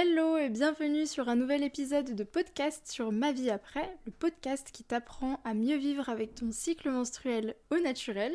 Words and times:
Hello 0.00 0.38
et 0.38 0.48
bienvenue 0.48 1.06
sur 1.06 1.28
un 1.28 1.34
nouvel 1.34 1.64
épisode 1.64 2.14
de 2.14 2.22
podcast 2.22 2.86
sur 2.86 3.10
Ma 3.10 3.32
vie 3.32 3.50
après, 3.50 3.98
le 4.06 4.12
podcast 4.12 4.70
qui 4.72 4.84
t'apprend 4.84 5.40
à 5.44 5.54
mieux 5.54 5.76
vivre 5.76 6.08
avec 6.08 6.36
ton 6.36 6.52
cycle 6.52 6.88
menstruel 6.88 7.56
au 7.72 7.80
naturel. 7.80 8.32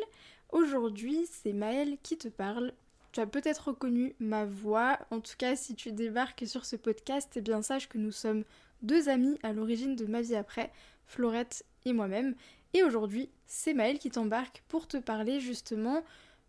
Aujourd'hui, 0.52 1.26
c'est 1.32 1.54
Maëlle 1.54 1.96
qui 2.04 2.18
te 2.18 2.28
parle. 2.28 2.74
Tu 3.14 3.22
as 3.22 3.28
peut-être 3.28 3.70
reconnu 3.70 4.14
ma 4.20 4.44
voix, 4.44 5.00
en 5.10 5.22
tout 5.22 5.36
cas 5.38 5.56
si 5.56 5.74
tu 5.74 5.94
débarques 5.94 6.46
sur 6.46 6.66
ce 6.66 6.76
podcast, 6.76 7.32
eh 7.38 7.42
bien 7.42 7.62
sache 7.62 7.88
que 7.88 7.98
nous 7.98 8.12
sommes 8.12 8.44
deux 8.82 9.08
amis 9.08 9.40
à 9.42 9.54
l'origine 9.54 9.96
de 9.96 10.06
Ma 10.06 10.20
vie 10.20 10.36
après, 10.36 10.70
Florette 11.06 11.64
et 11.86 11.94
moi-même. 11.94 12.36
Et 12.74 12.84
aujourd'hui, 12.84 13.30
c'est 13.48 13.74
Maëlle 13.74 14.00
qui 14.00 14.10
t'embarque 14.10 14.64
pour 14.68 14.86
te 14.86 14.98
parler 14.98 15.40
justement 15.40 16.04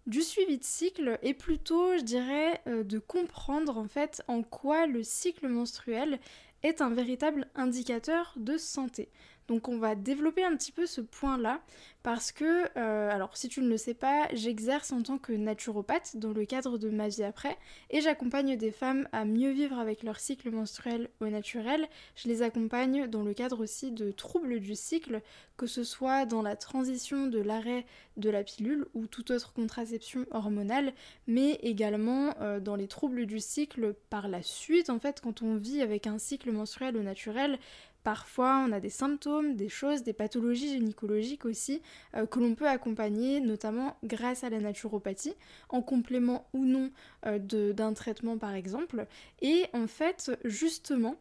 du 0.07 0.23
suivi 0.23 0.59
de 0.59 0.64
cycle 0.64 1.18
et 1.23 1.34
plutôt, 1.34 1.96
je 1.96 2.02
dirais, 2.02 2.61
euh, 2.66 2.84
de 2.84 2.98
comprendre 2.98 3.79
en 3.79 3.89
fait 3.89 4.23
en 4.29 4.43
quoi 4.43 4.87
le 4.87 5.02
cycle 5.02 5.48
menstruel 5.48 6.19
est 6.62 6.80
un 6.80 6.91
véritable 6.91 7.48
indicateur 7.55 8.34
de 8.37 8.56
santé. 8.56 9.10
Donc 9.48 9.69
on 9.69 9.79
va 9.79 9.95
développer 9.95 10.45
un 10.45 10.57
petit 10.57 10.73
peu 10.73 10.87
ce 10.87 11.01
point-là 11.01 11.61
parce 12.02 12.33
que, 12.33 12.65
euh, 12.77 13.11
alors 13.11 13.37
si 13.37 13.48
tu 13.48 13.62
ne 13.62 13.69
le 13.69 13.79
sais 13.79 13.95
pas, 13.95 14.29
j'exerce 14.33 14.93
en 14.93 15.02
tant 15.02 15.16
que 15.16 15.33
naturopathe 15.33 16.16
dans 16.16 16.33
le 16.33 16.45
cadre 16.45 16.77
de 16.77 16.91
ma 16.91 17.09
vie 17.09 17.23
après 17.23 17.57
et 17.91 18.01
j'accompagne 18.01 18.57
des 18.57 18.71
femmes 18.71 19.09
à 19.12 19.25
mieux 19.25 19.51
vivre 19.51 19.79
avec 19.79 20.02
leur 20.02 20.21
cycle 20.21 20.51
menstruel 20.51 21.09
au 21.21 21.29
naturel. 21.29 21.88
Je 22.15 22.29
les 22.29 22.43
accompagne 22.43 23.07
dans 23.07 23.23
le 23.23 23.33
cadre 23.33 23.62
aussi 23.62 23.91
de 23.91 24.11
troubles 24.11 24.61
du 24.61 24.75
cycle, 24.75 25.23
que 25.57 25.66
ce 25.66 25.83
soit 25.83 26.27
dans 26.27 26.43
la 26.43 26.57
transition 26.57 27.27
de 27.27 27.38
l'arrêt 27.38 27.87
de 28.16 28.30
la 28.30 28.45
pilule 28.45 28.87
ou 28.95 29.07
toute 29.07 29.30
autre 29.30 29.52
contraception 29.52 30.27
hormonale, 30.30 30.93
mais 31.27 31.52
également 31.63 32.35
euh, 32.41 32.61
dans 32.61 32.77
les 32.77 32.88
troubles 32.88 33.27
du 33.27 33.41
cycle 33.41 33.95
par 34.11 34.29
la 34.29 34.43
suite 34.43 34.91
en 34.91 34.99
fait 34.99 35.21
quand 35.21 35.43
on 35.43 35.57
vit 35.57 35.80
avec 35.80 36.07
un 36.07 36.19
cycle 36.19 36.52
menstruel 36.52 36.97
au 36.97 37.02
naturel 37.02 37.59
Parfois, 38.05 38.63
on 38.69 38.71
a 38.71 38.80
des 38.80 38.91
symptômes, 38.91 39.57
des 39.57 39.71
choses, 39.71 40.02
des 40.02 40.13
pathologies 40.13 40.69
gynécologiques 40.69 41.47
aussi 41.47 41.80
euh, 42.15 42.27
que 42.27 42.38
l'on 42.38 42.55
peut 42.55 42.69
accompagner, 42.69 43.41
notamment 43.41 43.96
grâce 44.05 44.45
à 44.45 44.51
la 44.51 44.61
naturopathie, 44.61 45.35
en 45.71 45.80
complément 45.80 46.46
ou 46.52 46.66
non 46.66 46.91
euh, 47.24 47.38
d'un 47.38 47.95
traitement 47.95 48.37
par 48.37 48.55
exemple. 48.55 49.07
Et 49.41 49.65
en 49.73 49.87
fait, 49.87 50.30
justement, 50.45 51.16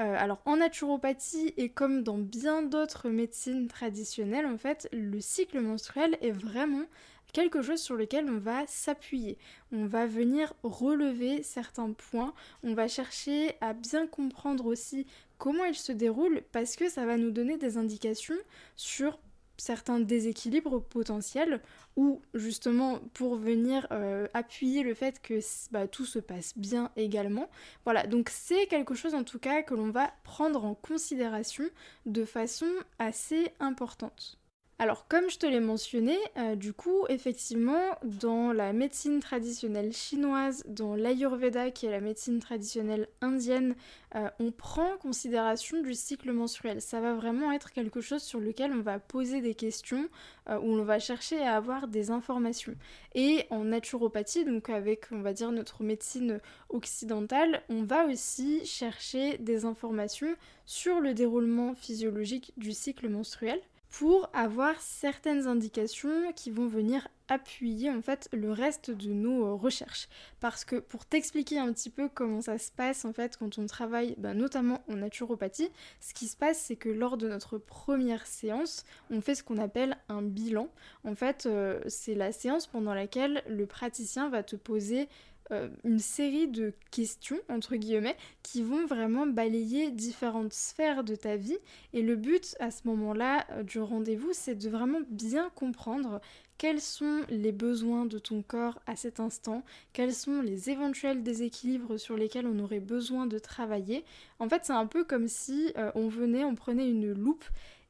euh, 0.00 0.16
alors 0.18 0.42
en 0.44 0.56
naturopathie 0.56 1.54
et 1.56 1.68
comme 1.68 2.02
dans 2.02 2.18
bien 2.18 2.62
d'autres 2.62 3.10
médecines 3.10 3.68
traditionnelles, 3.68 4.46
en 4.46 4.58
fait, 4.58 4.88
le 4.92 5.20
cycle 5.20 5.60
menstruel 5.60 6.18
est 6.20 6.32
vraiment 6.32 6.86
quelque 7.34 7.60
chose 7.60 7.80
sur 7.80 7.96
lequel 7.96 8.30
on 8.30 8.38
va 8.38 8.66
s'appuyer. 8.66 9.36
On 9.72 9.84
va 9.84 10.06
venir 10.06 10.54
relever 10.62 11.42
certains 11.42 11.92
points, 11.92 12.32
on 12.62 12.72
va 12.72 12.88
chercher 12.88 13.56
à 13.60 13.74
bien 13.74 14.06
comprendre 14.06 14.64
aussi 14.64 15.06
comment 15.36 15.64
il 15.64 15.74
se 15.74 15.92
déroule 15.92 16.42
parce 16.52 16.76
que 16.76 16.88
ça 16.88 17.04
va 17.04 17.18
nous 17.18 17.32
donner 17.32 17.58
des 17.58 17.76
indications 17.76 18.38
sur 18.76 19.18
certains 19.56 20.00
déséquilibres 20.00 20.82
potentiels 20.82 21.60
ou 21.96 22.22
justement 22.34 23.00
pour 23.12 23.36
venir 23.36 23.86
euh, 23.92 24.26
appuyer 24.34 24.82
le 24.82 24.94
fait 24.94 25.20
que 25.20 25.40
bah, 25.70 25.86
tout 25.86 26.06
se 26.06 26.18
passe 26.18 26.56
bien 26.56 26.90
également. 26.96 27.48
Voilà, 27.84 28.06
donc 28.06 28.30
c'est 28.30 28.66
quelque 28.66 28.94
chose 28.94 29.14
en 29.14 29.24
tout 29.24 29.38
cas 29.38 29.62
que 29.62 29.74
l'on 29.74 29.90
va 29.90 30.12
prendre 30.22 30.64
en 30.64 30.74
considération 30.74 31.64
de 32.06 32.24
façon 32.24 32.68
assez 32.98 33.52
importante. 33.60 34.38
Alors 34.80 35.06
comme 35.06 35.30
je 35.30 35.38
te 35.38 35.46
l'ai 35.46 35.60
mentionné, 35.60 36.18
euh, 36.36 36.56
du 36.56 36.72
coup 36.72 37.06
effectivement 37.08 37.96
dans 38.02 38.52
la 38.52 38.72
médecine 38.72 39.20
traditionnelle 39.20 39.92
chinoise, 39.92 40.64
dans 40.66 40.96
l'Ayurveda 40.96 41.70
qui 41.70 41.86
est 41.86 41.92
la 41.92 42.00
médecine 42.00 42.40
traditionnelle 42.40 43.06
indienne, 43.20 43.76
euh, 44.16 44.28
on 44.40 44.50
prend 44.50 44.94
en 44.94 44.96
considération 44.96 45.80
du 45.80 45.94
cycle 45.94 46.32
menstruel. 46.32 46.80
Ça 46.80 47.00
va 47.00 47.14
vraiment 47.14 47.52
être 47.52 47.70
quelque 47.70 48.00
chose 48.00 48.22
sur 48.22 48.40
lequel 48.40 48.72
on 48.72 48.80
va 48.80 48.98
poser 48.98 49.40
des 49.40 49.54
questions, 49.54 50.08
euh, 50.48 50.58
où 50.58 50.72
on 50.72 50.82
va 50.82 50.98
chercher 50.98 51.40
à 51.40 51.54
avoir 51.54 51.86
des 51.86 52.10
informations. 52.10 52.74
Et 53.14 53.46
en 53.50 53.62
naturopathie, 53.62 54.44
donc 54.44 54.70
avec 54.70 55.06
on 55.12 55.20
va 55.20 55.32
dire 55.32 55.52
notre 55.52 55.84
médecine 55.84 56.40
occidentale, 56.68 57.62
on 57.68 57.84
va 57.84 58.06
aussi 58.06 58.66
chercher 58.66 59.38
des 59.38 59.66
informations 59.66 60.34
sur 60.66 60.98
le 60.98 61.14
déroulement 61.14 61.76
physiologique 61.76 62.52
du 62.56 62.72
cycle 62.72 63.08
menstruel 63.08 63.60
pour 63.98 64.28
avoir 64.32 64.80
certaines 64.80 65.46
indications 65.46 66.32
qui 66.34 66.50
vont 66.50 66.66
venir 66.66 67.06
appuyer 67.28 67.90
en 67.90 68.02
fait 68.02 68.28
le 68.32 68.50
reste 68.50 68.90
de 68.90 69.12
nos 69.12 69.46
euh, 69.46 69.54
recherches. 69.54 70.08
Parce 70.40 70.64
que 70.64 70.76
pour 70.76 71.06
t'expliquer 71.06 71.60
un 71.60 71.72
petit 71.72 71.90
peu 71.90 72.08
comment 72.08 72.40
ça 72.40 72.58
se 72.58 72.72
passe 72.72 73.04
en 73.04 73.12
fait 73.12 73.36
quand 73.36 73.56
on 73.56 73.66
travaille 73.66 74.16
bah, 74.18 74.34
notamment 74.34 74.82
en 74.90 74.96
naturopathie, 74.96 75.70
ce 76.00 76.12
qui 76.12 76.26
se 76.26 76.36
passe 76.36 76.58
c'est 76.58 76.74
que 76.74 76.88
lors 76.88 77.16
de 77.16 77.28
notre 77.28 77.56
première 77.56 78.26
séance, 78.26 78.84
on 79.10 79.20
fait 79.20 79.36
ce 79.36 79.44
qu'on 79.44 79.58
appelle 79.58 79.96
un 80.08 80.22
bilan. 80.22 80.68
En 81.04 81.14
fait, 81.14 81.46
euh, 81.46 81.80
c'est 81.86 82.16
la 82.16 82.32
séance 82.32 82.66
pendant 82.66 82.94
laquelle 82.94 83.44
le 83.48 83.64
praticien 83.64 84.28
va 84.28 84.42
te 84.42 84.56
poser 84.56 85.08
euh, 85.50 85.68
une 85.84 85.98
série 85.98 86.48
de 86.48 86.72
questions, 86.90 87.38
entre 87.50 87.76
guillemets, 87.76 88.16
qui 88.42 88.62
vont 88.62 88.86
vraiment 88.86 89.26
balayer 89.26 89.90
différentes 89.90 90.54
sphères 90.54 91.04
de 91.04 91.14
ta 91.14 91.36
vie. 91.36 91.58
Et 91.92 92.00
le 92.00 92.16
but 92.16 92.56
à 92.60 92.70
ce 92.70 92.88
moment-là 92.88 93.46
euh, 93.50 93.62
du 93.62 93.78
rendez-vous, 93.78 94.30
c'est 94.32 94.54
de 94.54 94.70
vraiment 94.70 95.00
bien 95.10 95.50
comprendre 95.54 96.20
quels 96.56 96.80
sont 96.80 97.20
les 97.28 97.52
besoins 97.52 98.06
de 98.06 98.18
ton 98.18 98.40
corps 98.40 98.80
à 98.86 98.96
cet 98.96 99.20
instant, 99.20 99.64
quels 99.92 100.14
sont 100.14 100.40
les 100.40 100.70
éventuels 100.70 101.22
déséquilibres 101.22 102.00
sur 102.00 102.16
lesquels 102.16 102.46
on 102.46 102.58
aurait 102.60 102.80
besoin 102.80 103.26
de 103.26 103.38
travailler. 103.38 104.04
En 104.38 104.48
fait, 104.48 104.62
c'est 104.64 104.72
un 104.72 104.86
peu 104.86 105.04
comme 105.04 105.28
si 105.28 105.72
euh, 105.76 105.90
on 105.94 106.08
venait, 106.08 106.44
on 106.44 106.54
prenait 106.54 106.88
une 106.88 107.12
loupe 107.12 107.44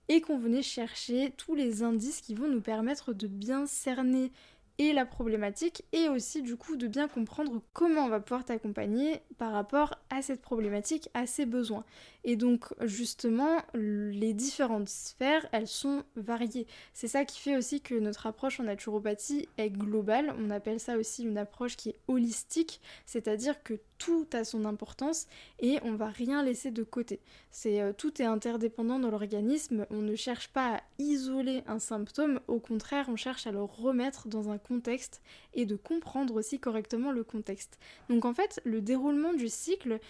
et 0.09 0.21
qu'on 0.21 0.39
venait 0.39 0.63
chercher 0.63 1.33
tous 1.37 1.55
les 1.55 1.83
indices 1.83 2.21
qui 2.21 2.35
vont 2.35 2.49
nous 2.49 2.61
permettre 2.61 3.13
de 3.13 3.27
bien 3.27 3.67
cerner 3.67 4.33
et 4.79 4.93
la 4.93 5.07
problématique 5.07 5.85
et 5.93 6.09
aussi 6.09 6.43
du 6.43 6.57
coup 6.57 6.77
de 6.77 6.87
bien 6.87 7.09
comprendre 7.09 7.61
comment 7.73 8.03
on 8.03 8.09
va 8.09 8.21
pouvoir 8.21 8.45
t'accompagner 8.45 9.23
par 9.39 9.53
rapport 9.53 9.95
à 10.11 10.23
cette 10.23 10.43
problématique, 10.43 11.09
à 11.15 11.27
ses 11.27 11.47
besoins. 11.47 11.85
Et 12.25 12.37
donc 12.37 12.73
justement, 12.81 13.59
les 13.75 14.33
différentes 14.33 14.89
sphères, 14.89 15.47
elles 15.53 15.69
sont 15.69 16.05
variées. 16.17 16.67
C'est 16.95 17.09
ça 17.09 17.25
qui 17.25 17.39
fait 17.39 17.57
aussi 17.57 17.81
que 17.83 17.95
notre 17.95 18.27
approche 18.27 18.61
en 18.61 18.65
naturopathie 18.65 19.49
est 19.59 19.71
globale. 19.71 20.35
On 20.39 20.51
appelle 20.51 20.81
ça 20.81 20.97
aussi 20.97 21.25
une 21.25 21.37
approche 21.37 21.77
qui 21.77 21.91
est 21.91 21.99
holistique, 22.09 22.81
c'est-à-dire 23.05 23.62
que 23.62 23.75
tout 23.99 24.27
a 24.33 24.45
son 24.45 24.65
importance 24.65 25.27
et 25.61 25.79
on 25.83 25.95
va 25.95 26.09
rien 26.09 26.43
laisser 26.43 26.71
de 26.71 26.83
côté. 26.83 27.21
Euh, 27.67 27.93
tout 27.93 28.21
est 28.21 28.27
interdépendant 28.27 28.99
dans 28.99 29.11
l'organisme, 29.11 29.87
on 29.91 30.03
ne 30.03 30.15
cherche 30.15 30.49
pas 30.49 30.77
à 30.77 30.81
isoler 30.99 31.62
un 31.67 31.79
symptôme, 31.79 32.41
au 32.49 32.59
contraire, 32.59 33.06
on 33.09 33.17
cherche 33.17 33.47
à 33.47 33.53
le 33.53 33.62
remettre 33.62 34.29
dans 34.29 34.51
un 34.51 34.59
contexte 34.59 35.23
et 35.55 35.67
de 35.67 35.77
comprendre 35.77 36.35
aussi 36.35 36.59
correctement 36.59 37.12
le 37.12 37.25
contexte. 37.25 37.79
Donc 38.09 38.25
en 38.25 38.35
fait, 38.35 38.61
le 38.65 38.81
déroulement 38.81 39.33
du 39.33 39.49
cycle 39.49 40.01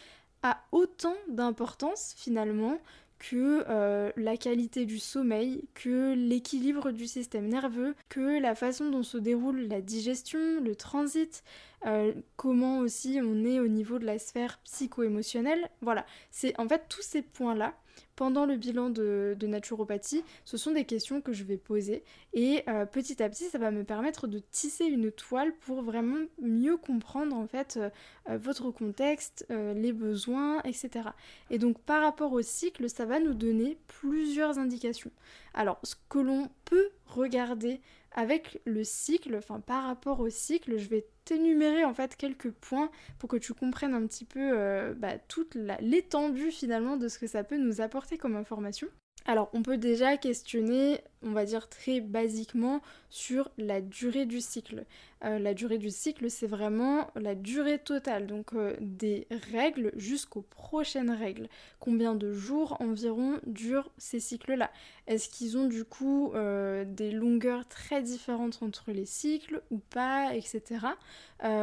a 0.44 0.62
autant 0.70 1.16
d'importance 1.28 2.14
finalement 2.16 2.78
que 3.18 3.64
euh, 3.68 4.12
la 4.16 4.36
qualité 4.36 4.84
du 4.84 4.98
sommeil, 4.98 5.64
que 5.72 6.14
l'équilibre 6.14 6.90
du 6.90 7.06
système 7.06 7.48
nerveux, 7.48 7.94
que 8.10 8.40
la 8.40 8.54
façon 8.54 8.90
dont 8.90 9.02
se 9.02 9.16
déroule 9.16 9.62
la 9.62 9.80
digestion, 9.80 10.60
le 10.62 10.76
transit, 10.76 11.42
euh, 11.86 12.12
comment 12.36 12.78
aussi 12.78 13.20
on 13.22 13.44
est 13.44 13.60
au 13.60 13.68
niveau 13.68 13.98
de 13.98 14.06
la 14.06 14.18
sphère 14.18 14.58
psycho-émotionnelle. 14.64 15.68
Voilà, 15.80 16.06
c'est 16.30 16.58
en 16.58 16.68
fait 16.68 16.84
tous 16.88 17.02
ces 17.02 17.22
points-là 17.22 17.74
pendant 18.16 18.44
le 18.46 18.56
bilan 18.56 18.90
de, 18.90 19.36
naturopathie, 19.42 20.24
ce 20.44 20.56
sont 20.56 20.72
des 20.72 20.84
questions 20.84 21.20
que 21.20 21.32
je 21.32 21.44
vais 21.44 21.56
poser 21.56 22.02
et 22.32 22.62
euh, 22.68 22.86
petit 22.86 23.22
à 23.22 23.28
petit 23.28 23.44
ça 23.44 23.58
va 23.58 23.70
me 23.70 23.84
permettre 23.84 24.26
de 24.26 24.38
tisser 24.38 24.84
une 24.84 25.12
toile 25.12 25.52
pour 25.60 25.82
vraiment 25.82 26.24
mieux 26.40 26.76
comprendre 26.76 27.36
en 27.36 27.46
fait 27.46 27.78
euh, 27.78 28.36
votre 28.36 28.70
contexte, 28.70 29.46
les 29.50 29.92
besoins, 29.92 30.60
etc. 30.62 31.10
Et 31.50 31.58
donc 31.58 31.78
par 31.80 32.02
rapport 32.02 32.32
au 32.32 32.42
cycle, 32.42 32.88
ça 32.88 33.04
va 33.04 33.20
nous 33.20 33.34
donner 33.34 33.78
plusieurs 33.86 34.58
indications. 34.58 35.12
Alors 35.52 35.78
ce 35.82 35.94
que 36.08 36.18
l'on 36.18 36.48
peut 36.64 36.90
regarder 37.06 37.80
avec 38.14 38.60
le 38.64 38.84
cycle, 38.84 39.36
enfin 39.36 39.60
par 39.60 39.84
rapport 39.84 40.20
au 40.20 40.30
cycle, 40.30 40.78
je 40.78 40.88
vais 40.88 41.06
t'énumérer 41.24 41.84
en 41.84 41.92
fait 41.94 42.16
quelques 42.16 42.50
points 42.50 42.90
pour 43.18 43.28
que 43.28 43.36
tu 43.36 43.52
comprennes 43.54 43.94
un 43.94 44.06
petit 44.06 44.24
peu 44.24 44.52
euh, 44.52 44.94
bah, 44.94 45.18
toute 45.28 45.56
l'étendue 45.80 46.50
finalement 46.50 46.96
de 46.96 47.08
ce 47.08 47.18
que 47.18 47.26
ça 47.26 47.44
peut 47.44 47.58
nous 47.58 47.80
apporter 47.80 48.16
comme 48.16 48.36
information. 48.36 48.88
Alors 49.26 49.50
on 49.52 49.62
peut 49.62 49.78
déjà 49.78 50.16
questionner 50.16 51.00
on 51.24 51.32
va 51.32 51.44
dire 51.44 51.68
très 51.68 52.00
basiquement 52.00 52.80
sur 53.10 53.50
la 53.58 53.80
durée 53.80 54.26
du 54.26 54.40
cycle. 54.40 54.84
Euh, 55.24 55.38
la 55.38 55.54
durée 55.54 55.78
du 55.78 55.90
cycle, 55.90 56.30
c'est 56.30 56.46
vraiment 56.46 57.10
la 57.14 57.34
durée 57.34 57.78
totale, 57.78 58.26
donc 58.26 58.52
euh, 58.52 58.76
des 58.80 59.26
règles 59.52 59.92
jusqu'aux 59.96 60.42
prochaines 60.42 61.10
règles. 61.10 61.48
Combien 61.80 62.14
de 62.14 62.32
jours 62.32 62.76
environ 62.80 63.40
durent 63.46 63.90
ces 63.96 64.20
cycles-là? 64.20 64.70
Est-ce 65.06 65.28
qu'ils 65.30 65.56
ont 65.56 65.66
du 65.66 65.84
coup 65.84 66.32
euh, 66.34 66.84
des 66.84 67.10
longueurs 67.10 67.66
très 67.68 68.02
différentes 68.02 68.62
entre 68.62 68.92
les 68.92 69.06
cycles 69.06 69.62
ou 69.70 69.78
pas, 69.78 70.34
etc. 70.34 70.86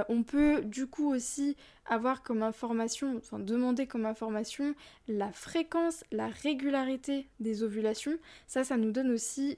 on 0.10 0.24
peut 0.24 0.62
du 0.62 0.86
coup 0.86 1.12
aussi 1.12 1.56
avoir 1.86 2.24
comme 2.24 2.44
information, 2.44 3.18
enfin 3.18 3.40
demander 3.40 3.88
comme 3.88 4.06
information 4.06 4.76
la 5.08 5.32
fréquence, 5.32 6.04
la 6.12 6.28
régularité 6.28 7.28
des 7.40 7.64
ovulations. 7.64 8.18
Ça, 8.48 8.64
ça 8.64 8.78
nous 8.78 8.92
donne 8.92 9.12
aussi 9.12 9.51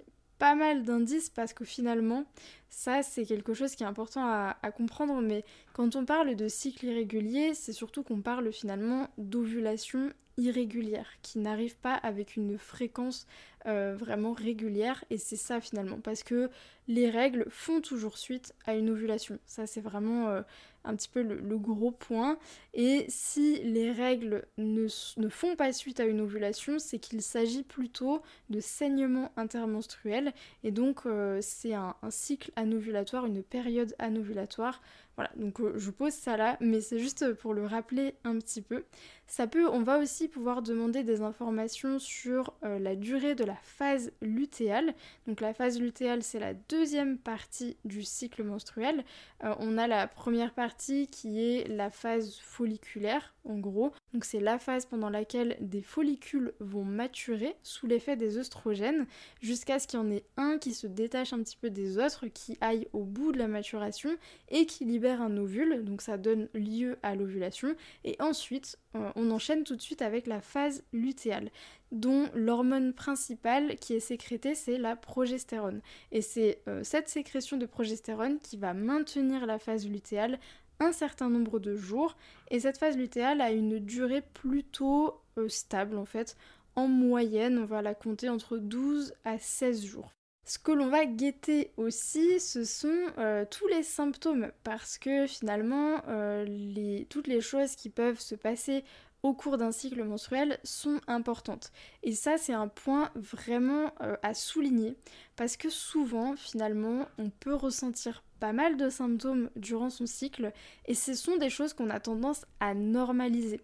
pas 0.44 0.56
mal 0.56 0.84
d'indices 0.84 1.30
parce 1.30 1.54
que 1.54 1.64
finalement, 1.64 2.26
ça 2.74 3.04
c'est 3.04 3.26
quelque 3.26 3.54
chose 3.54 3.76
qui 3.76 3.84
est 3.84 3.86
important 3.86 4.26
à, 4.26 4.72
comprendre, 4.72 5.22
mais 5.22 5.46
quand 5.74 5.96
on 5.96 6.06
parle 6.06 6.36
de 6.36 6.48
cycle 6.48 6.88
irrégulier, 6.88 7.54
c'est 7.54 7.72
surtout 7.72 8.02
qu'on 8.02 8.22
parle 8.22 8.52
finalement 8.52 9.10
d'ovulation 9.20 10.12
irrégulière, 10.38 11.08
qui 11.22 11.38
n'arrive 11.38 11.78
pas 11.78 11.94
avec 11.94 12.36
une 12.36 12.58
fréquence 12.58 13.28
euh, 13.68 13.96
vraiment 13.96 14.34
régulière, 14.34 15.06
et 15.12 15.20
c'est 15.20 15.36
ça 15.36 15.62
finalement, 15.62 16.00
parce 16.00 16.24
que 16.24 16.50
les 16.88 17.12
règles 17.12 17.46
font 17.50 17.80
toujours 17.80 18.18
suite 18.18 18.56
à 18.66 18.74
une 18.74 18.90
ovulation. 18.90 19.38
Ça 19.46 19.68
c'est 19.68 19.80
vraiment 19.80 20.30
euh, 20.30 20.42
un 20.84 20.96
petit 20.96 21.10
peu 21.10 21.22
le, 21.22 21.58
gros 21.58 21.92
point. 21.92 22.38
Et 22.74 23.06
si 23.08 23.62
les 23.64 23.92
règles 23.92 24.46
ne, 24.58 24.88
font 25.30 25.56
pas 25.56 25.72
suite 25.72 26.00
à 26.00 26.06
une 26.06 26.22
ovulation, 26.22 26.80
c'est 26.80 27.00
qu'il 27.00 27.22
s'agit 27.22 27.64
plutôt 27.64 28.22
de 28.50 28.60
saignement 28.60 29.32
intermenstruel. 29.38 30.34
Et 30.64 30.72
donc 30.72 31.06
euh, 31.06 31.40
c'est 31.42 31.74
un, 31.74 31.96
un, 32.02 32.12
cycle 32.12 32.52
anovulatoire, 32.64 33.26
une 33.26 33.44
période 33.44 33.96
anovulatoire. 34.00 34.82
Voilà, 35.16 35.32
donc 35.36 35.60
euh, 35.60 35.74
je 35.78 35.92
pose 35.92 36.14
ça 36.14 36.38
là, 36.38 36.58
mais 36.60 36.82
c'est 36.82 36.98
juste 36.98 37.34
pour 37.34 37.54
le 37.54 37.66
rappeler 37.66 38.16
un 38.24 38.40
petit 38.40 38.62
peu. 38.62 38.84
Ça 39.28 39.48
peut, 39.48 39.68
on 39.68 39.82
va 39.82 40.00
aussi 40.00 40.28
pouvoir 40.28 40.62
demander 40.62 41.04
des 41.04 41.22
informations 41.22 41.98
sur 41.98 42.54
euh, 42.64 42.78
la 42.78 42.96
durée 42.96 43.36
de 43.36 43.44
la 43.44 43.56
phase 43.64 44.12
lutéale. 44.22 44.94
Donc 45.28 45.42
la 45.42 45.54
phase 45.54 45.80
lutéale, 45.80 46.24
c'est 46.24 46.40
la 46.40 46.54
deuxième 46.54 47.18
partie 47.18 47.78
du 47.86 48.04
cycle 48.04 48.44
menstruel. 48.44 49.04
Euh, 49.44 49.56
on 49.60 49.78
a 49.78 49.88
la 49.88 50.08
première 50.08 50.54
partie 50.54 51.08
qui 51.08 51.44
est 51.44 51.68
la 51.68 51.90
phase 51.90 52.38
folliculaire, 52.40 53.34
en 53.46 53.58
gros. 53.58 53.92
Donc 54.14 54.26
c'est 54.26 54.40
la 54.40 54.60
phase 54.60 54.86
pendant 54.86 55.10
laquelle 55.10 55.58
des 55.62 55.82
follicules 55.82 56.54
vont 56.60 56.86
maturer 56.86 57.56
sous 57.64 57.88
l'effet 57.88 58.16
des 58.16 58.38
œstrogènes, 58.38 59.08
jusqu'à 59.42 59.80
ce 59.80 59.88
qu'il 59.88 60.00
y 60.00 60.04
en 60.04 60.12
ait 60.12 60.26
un 60.38 60.58
qui 60.58 60.74
se 60.74 60.86
détache 60.86 61.34
un 61.34 61.42
petit 61.42 61.58
peu 61.58 61.70
des 61.70 61.98
autres, 61.98 62.28
qui 62.28 62.58
aille 62.62 62.88
au 62.94 63.04
bout 63.04 63.32
de 63.32 63.40
la 63.40 63.48
maturation 63.48 64.12
et 64.50 64.66
qui 64.66 64.86
libère 64.86 65.03
un 65.12 65.38
ovule. 65.38 65.84
Donc 65.84 66.02
ça 66.02 66.18
donne 66.18 66.50
lieu 66.54 66.98
à 67.04 67.16
l'ovulation. 67.16 67.76
Et 68.04 68.16
ensuite, 68.20 68.78
euh, 68.96 69.10
on 69.16 69.32
enchaîne 69.32 69.64
tout 69.64 69.76
de 69.76 69.82
suite 69.82 70.02
avec 70.02 70.28
la 70.28 70.42
phase 70.42 70.84
lutéale, 70.94 71.50
dont 71.92 72.30
l'hormone 72.34 72.94
principale 72.94 73.76
qui 73.78 73.94
est 73.94 74.00
sécrétée, 74.00 74.56
c'est 74.56 74.78
la 74.78 74.96
progestérone. 74.96 75.82
Et 76.12 76.22
c'est 76.22 76.62
euh, 76.68 76.84
cette 76.84 77.10
sécrétion 77.10 77.58
de 77.58 77.66
progestérone 77.66 78.40
qui 78.40 78.58
va 78.58 78.74
maintenir 78.74 79.46
la 79.46 79.60
phase 79.60 79.88
lutéale 79.88 80.40
un 80.80 80.92
certain 80.92 81.30
nombre 81.30 81.60
de 81.60 81.76
jours. 81.76 82.16
Et 82.50 82.60
cette 82.60 82.78
phase 82.78 82.98
lutéale 82.98 83.42
a 83.42 83.52
une 83.52 83.80
durée 83.80 84.22
plutôt 84.22 85.22
euh, 85.38 85.50
stable 85.50 85.98
en 85.98 86.06
fait. 86.06 86.36
En 86.76 86.88
moyenne, 86.88 87.60
on 87.60 87.66
va 87.66 87.82
la 87.82 87.94
compter 87.94 88.30
entre 88.30 88.58
12 88.58 89.14
à 89.26 89.38
16 89.38 89.86
jours. 89.86 90.12
Ce 90.46 90.60
que 90.60 90.74
l'on 90.74 90.90
va 90.90 91.06
guetter 91.06 91.72
aussi, 91.78 92.40
ce 92.42 92.66
sont 92.66 92.98
euh, 93.18 93.46
tous 93.50 93.68
les 93.68 93.82
symptômes, 93.82 94.52
parce 94.66 94.98
que 94.98 95.26
finalement, 95.26 96.02
euh, 96.10 97.00
toutes 97.10 97.28
les 97.28 97.40
choses 97.40 97.76
qui 97.76 97.90
peuvent 97.90 98.20
se 98.20 98.36
passer 98.36 98.84
au 99.24 99.34
cours 99.34 99.58
d'un 99.58 99.72
cycle 99.72 100.04
menstruel 100.04 100.60
sont 100.66 101.00
importantes. 101.08 101.72
Et 102.04 102.12
ça, 102.12 102.38
c'est 102.38 102.52
un 102.52 102.68
point 102.68 103.10
vraiment 103.16 103.94
euh, 104.02 104.18
à 104.22 104.34
souligner, 104.34 104.98
parce 105.38 105.56
que 105.56 105.70
souvent, 105.70 106.36
finalement, 106.36 107.08
on 107.18 107.30
peut 107.30 107.56
ressentir 107.56 108.22
pas 108.42 108.52
mal 108.52 108.76
de 108.76 108.90
symptômes 108.90 109.50
durant 109.56 109.90
son 109.90 110.06
cycle, 110.06 110.52
et 110.88 110.94
ce 110.94 111.14
sont 111.14 111.38
des 111.38 111.50
choses 111.50 111.72
qu'on 111.72 111.90
a 111.90 112.02
tendance 112.02 112.46
à 112.60 112.74
normaliser. 112.74 113.62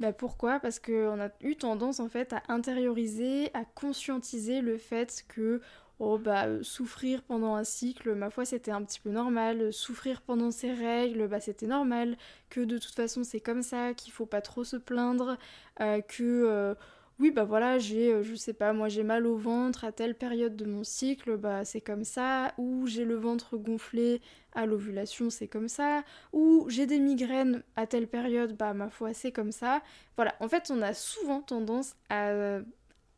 Bah 0.00 0.14
pourquoi? 0.14 0.60
Parce 0.60 0.78
qu'on 0.78 1.20
a 1.20 1.28
eu 1.42 1.56
tendance 1.56 2.00
en 2.00 2.08
fait 2.08 2.32
à 2.32 2.42
intérioriser, 2.48 3.50
à 3.52 3.66
conscientiser 3.66 4.62
le 4.62 4.78
fait 4.78 5.24
que 5.28 5.60
oh 6.00 6.18
bah 6.18 6.46
euh, 6.46 6.62
souffrir 6.62 7.22
pendant 7.22 7.54
un 7.54 7.64
cycle, 7.64 8.14
ma 8.14 8.30
foi 8.30 8.44
c'était 8.44 8.70
un 8.72 8.82
petit 8.82 8.98
peu 9.00 9.10
normal, 9.10 9.72
souffrir 9.72 10.22
pendant 10.22 10.50
ses 10.50 10.72
règles, 10.72 11.28
bah 11.28 11.40
c'était 11.40 11.66
normal, 11.66 12.16
que 12.48 12.60
de 12.60 12.78
toute 12.78 12.94
façon 12.94 13.22
c'est 13.22 13.40
comme 13.40 13.62
ça, 13.62 13.94
qu'il 13.94 14.12
faut 14.12 14.26
pas 14.26 14.40
trop 14.40 14.64
se 14.64 14.76
plaindre, 14.76 15.36
euh, 15.80 16.00
que 16.00 16.22
euh, 16.24 16.74
oui 17.18 17.30
bah 17.30 17.44
voilà 17.44 17.78
j'ai 17.78 18.22
je 18.22 18.34
sais 18.34 18.54
pas 18.54 18.72
moi 18.72 18.88
j'ai 18.88 19.02
mal 19.02 19.26
au 19.26 19.36
ventre 19.36 19.84
à 19.84 19.92
telle 19.92 20.14
période 20.14 20.56
de 20.56 20.64
mon 20.64 20.84
cycle, 20.84 21.36
bah 21.36 21.64
c'est 21.66 21.82
comme 21.82 22.04
ça, 22.04 22.54
ou 22.56 22.86
j'ai 22.86 23.04
le 23.04 23.16
ventre 23.16 23.58
gonflé 23.58 24.22
à 24.54 24.64
l'ovulation 24.64 25.28
c'est 25.28 25.48
comme 25.48 25.68
ça, 25.68 26.02
ou 26.32 26.64
j'ai 26.68 26.86
des 26.86 26.98
migraines 26.98 27.62
à 27.76 27.86
telle 27.86 28.08
période, 28.08 28.56
bah 28.56 28.72
ma 28.72 28.88
foi 28.88 29.12
c'est 29.12 29.32
comme 29.32 29.52
ça. 29.52 29.82
Voilà, 30.16 30.34
en 30.40 30.48
fait 30.48 30.70
on 30.70 30.80
a 30.80 30.94
souvent 30.94 31.42
tendance 31.42 31.94
à 32.08 32.60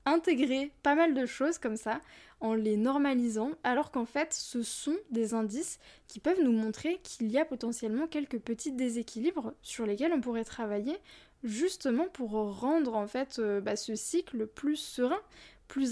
intégrer 0.04 0.72
pas 0.82 0.96
mal 0.96 1.14
de 1.14 1.26
choses 1.26 1.58
comme 1.58 1.76
ça 1.76 2.00
en 2.42 2.54
les 2.54 2.76
normalisant, 2.76 3.52
alors 3.62 3.90
qu'en 3.90 4.04
fait 4.04 4.34
ce 4.34 4.62
sont 4.62 4.96
des 5.10 5.32
indices 5.32 5.78
qui 6.08 6.20
peuvent 6.20 6.42
nous 6.42 6.52
montrer 6.52 6.98
qu'il 7.02 7.28
y 7.30 7.38
a 7.38 7.44
potentiellement 7.46 8.06
quelques 8.06 8.38
petits 8.38 8.72
déséquilibres 8.72 9.54
sur 9.62 9.86
lesquels 9.86 10.12
on 10.12 10.20
pourrait 10.20 10.44
travailler 10.44 10.98
justement 11.44 12.06
pour 12.08 12.32
rendre 12.32 12.94
en 12.94 13.06
fait 13.06 13.38
euh, 13.38 13.60
bah, 13.60 13.76
ce 13.76 13.94
cycle 13.94 14.46
plus 14.46 14.76
serein, 14.76 15.20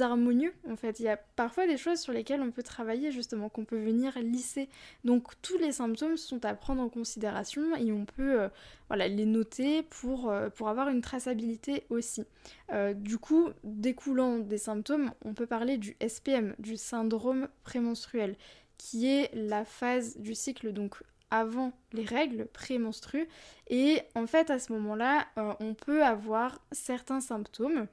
harmonieux 0.00 0.53
en 0.69 0.77
fait. 0.77 1.00
Il 1.00 1.05
y 1.05 1.09
a 1.09 1.17
parfois 1.17 1.67
des 1.67 1.77
choses 1.77 2.00
sur 2.00 2.12
lesquelles 2.12 2.43
on 2.43 2.50
peut 2.50 2.62
travailler 2.62 3.11
justement, 3.11 3.49
qu'on 3.49 3.65
peut 3.65 3.79
venir 3.82 4.19
lisser. 4.19 4.69
Donc 5.05 5.32
tous 5.43 5.59
les 5.59 5.73
symptômes 5.73 6.17
sont 6.17 6.44
à 6.44 6.55
prendre 6.55 6.82
en 6.82 6.88
considération 6.88 7.75
et 7.77 7.93
on 7.93 8.05
peut 8.05 8.41
euh, 8.41 8.49
voilà, 8.88 9.09
les 9.09 9.27
noter 9.27 9.82
pour, 9.82 10.31
euh, 10.31 10.49
pour 10.50 10.69
avoir 10.69 10.88
une 10.88 11.00
traçabilité 11.00 11.85
aussi. 11.91 12.25
Euh, 12.73 12.94
du 12.94 13.19
coup, 13.19 13.49
découlant 13.65 14.38
des 14.38 14.59
symptômes, 14.59 15.12
on 15.25 15.35
peut 15.35 15.47
parler 15.47 15.79
du 15.79 15.97
SPM, 16.06 16.55
du 16.59 16.76
syndrome 16.76 17.49
prémenstruel, 17.65 18.37
qui 18.79 19.09
est 19.09 19.31
la 19.35 19.65
phase 19.65 20.17
du 20.19 20.35
cycle 20.35 20.73
donc 20.73 21.03
avant 21.33 21.73
les 21.93 22.05
règles 22.05 22.47
prémenstrues 22.47 23.29
et 23.69 24.03
en 24.17 24.26
fait 24.26 24.50
à 24.50 24.59
ce 24.59 24.73
moment-là 24.73 25.29
on 25.61 25.75
peut 25.75 26.03
avoir 26.03 26.61
certains 26.73 27.21
symptômes 27.21 27.87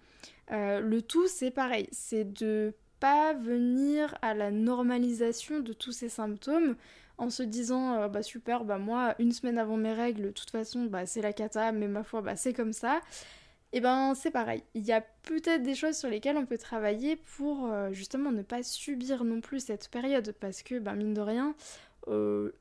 euh, 0.51 0.79
le 0.79 1.01
tout, 1.01 1.27
c'est 1.27 1.51
pareil, 1.51 1.87
c'est 1.91 2.23
de 2.23 2.73
pas 2.99 3.33
venir 3.33 4.17
à 4.21 4.33
la 4.33 4.51
normalisation 4.51 5.59
de 5.59 5.73
tous 5.73 5.91
ces 5.91 6.09
symptômes 6.09 6.75
en 7.17 7.29
se 7.29 7.43
disant 7.43 7.93
euh, 7.93 8.07
bah 8.07 8.23
super 8.23 8.63
bah 8.63 8.77
moi 8.77 9.15
une 9.19 9.31
semaine 9.31 9.57
avant 9.57 9.77
mes 9.77 9.93
règles 9.93 10.23
de 10.23 10.31
toute 10.31 10.49
façon 10.49 10.85
bah 10.85 11.05
c'est 11.05 11.21
la 11.21 11.33
cata 11.33 11.71
mais 11.71 11.87
ma 11.87 12.03
foi 12.03 12.21
bah 12.21 12.35
c'est 12.35 12.53
comme 12.53 12.73
ça. 12.73 13.01
Et 13.73 13.77
eh 13.77 13.81
ben 13.81 14.15
c'est 14.15 14.31
pareil. 14.31 14.63
Il 14.75 14.83
y 14.83 14.93
a 14.93 15.01
peut-être 15.01 15.61
des 15.61 15.75
choses 15.75 15.97
sur 15.97 16.09
lesquelles 16.09 16.37
on 16.37 16.45
peut 16.45 16.57
travailler 16.57 17.17
pour 17.17 17.65
euh, 17.65 17.91
justement 17.91 18.31
ne 18.31 18.41
pas 18.41 18.63
subir 18.63 19.25
non 19.25 19.41
plus 19.41 19.59
cette 19.59 19.89
période. 19.89 20.33
Parce 20.39 20.63
que 20.63 20.79
bah 20.79 20.93
mine 20.93 21.13
de 21.13 21.21
rien 21.21 21.55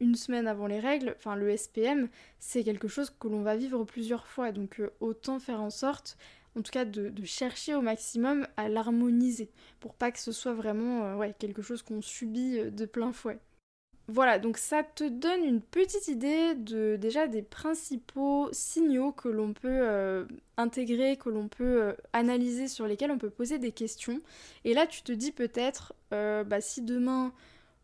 une 0.00 0.16
semaine 0.16 0.49
avant 0.49 0.66
les 0.66 0.80
règles, 0.80 1.14
enfin 1.16 1.37
le 1.37 1.56
SPM, 1.56 2.08
c'est 2.40 2.64
quelque 2.64 2.88
chose 2.88 3.10
que 3.10 3.28
l'on 3.28 3.42
va 3.42 3.54
vivre 3.54 3.84
plusieurs 3.84 4.26
fois, 4.26 4.50
donc 4.50 4.82
autant 4.99 5.38
faire 5.38 5.60
en 5.60 5.70
sorte 5.70 6.18
en 6.56 6.62
tout 6.62 6.72
cas 6.72 6.84
de, 6.84 7.12
chercher 7.25 7.75
au 7.75 7.82
maximum 7.82 8.46
à 8.56 8.68
l'harmoniser 8.68 9.50
pour 9.80 9.94
pas 9.94 10.10
que 10.10 10.18
ce 10.18 10.32
soit 10.32 10.54
vraiment 10.54 11.20
euh, 11.20 11.30
quelque 11.38 11.62
chose 11.62 11.82
qu'on 11.82 12.02
subit 12.02 12.58
euh, 12.58 12.70
de 12.70 12.86
plein 12.86 13.12
fouet. 13.12 13.38
Voilà, 14.08 14.38
donc 14.38 14.56
ça 14.56 14.84
te 14.84 15.02
donne 15.02 15.44
une 15.44 15.60
petite 15.60 16.06
idée 16.06 16.54
de 16.54 16.94
déjà 16.94 17.26
des 17.26 17.42
principaux 17.42 18.48
signaux 18.52 19.10
que 19.10 19.28
l'on 19.28 19.52
peut 19.52 19.66
euh, 19.68 20.25
intégrer, 20.56 21.16
que 21.16 21.28
l'on 21.28 21.48
peut 21.48 21.96
analyser, 22.12 22.68
sur 22.68 22.86
lesquels 22.86 23.10
on 23.10 23.18
peut 23.18 23.30
poser 23.30 23.58
des 23.58 23.72
questions. 23.72 24.20
Et 24.64 24.75
là, 24.75 24.86
tu 24.86 25.02
te 25.02 25.10
dis 25.10 25.32
peut-être, 25.32 25.92
bah, 26.12 26.60
si 26.60 26.82
demain 26.82 27.32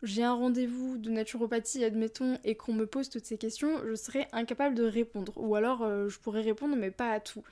j'ai 0.05 0.23
un 0.23 0.35
rendez-vous 0.35 0.97
de 0.97 1.11
naturopathie, 1.11 1.85
admettons, 1.85 2.39
et 2.45 2.55
qu'on 2.55 2.73
me 2.73 2.87
pose 2.87 3.09
toutes 3.09 3.27
ces 3.27 3.37
questions, 3.37 3.85
je 3.85 3.97
serais 3.97 4.29
incapable 4.31 4.77
de 4.77 4.85
répondre. 4.85 5.33
Ou 5.35 5.57
alors, 5.57 5.85
je 6.09 6.19
pourrais 6.21 6.43
répondre, 6.43 6.77
mais 6.77 6.93
pas 6.93 7.11
à 7.11 7.19
tout. 7.19 7.43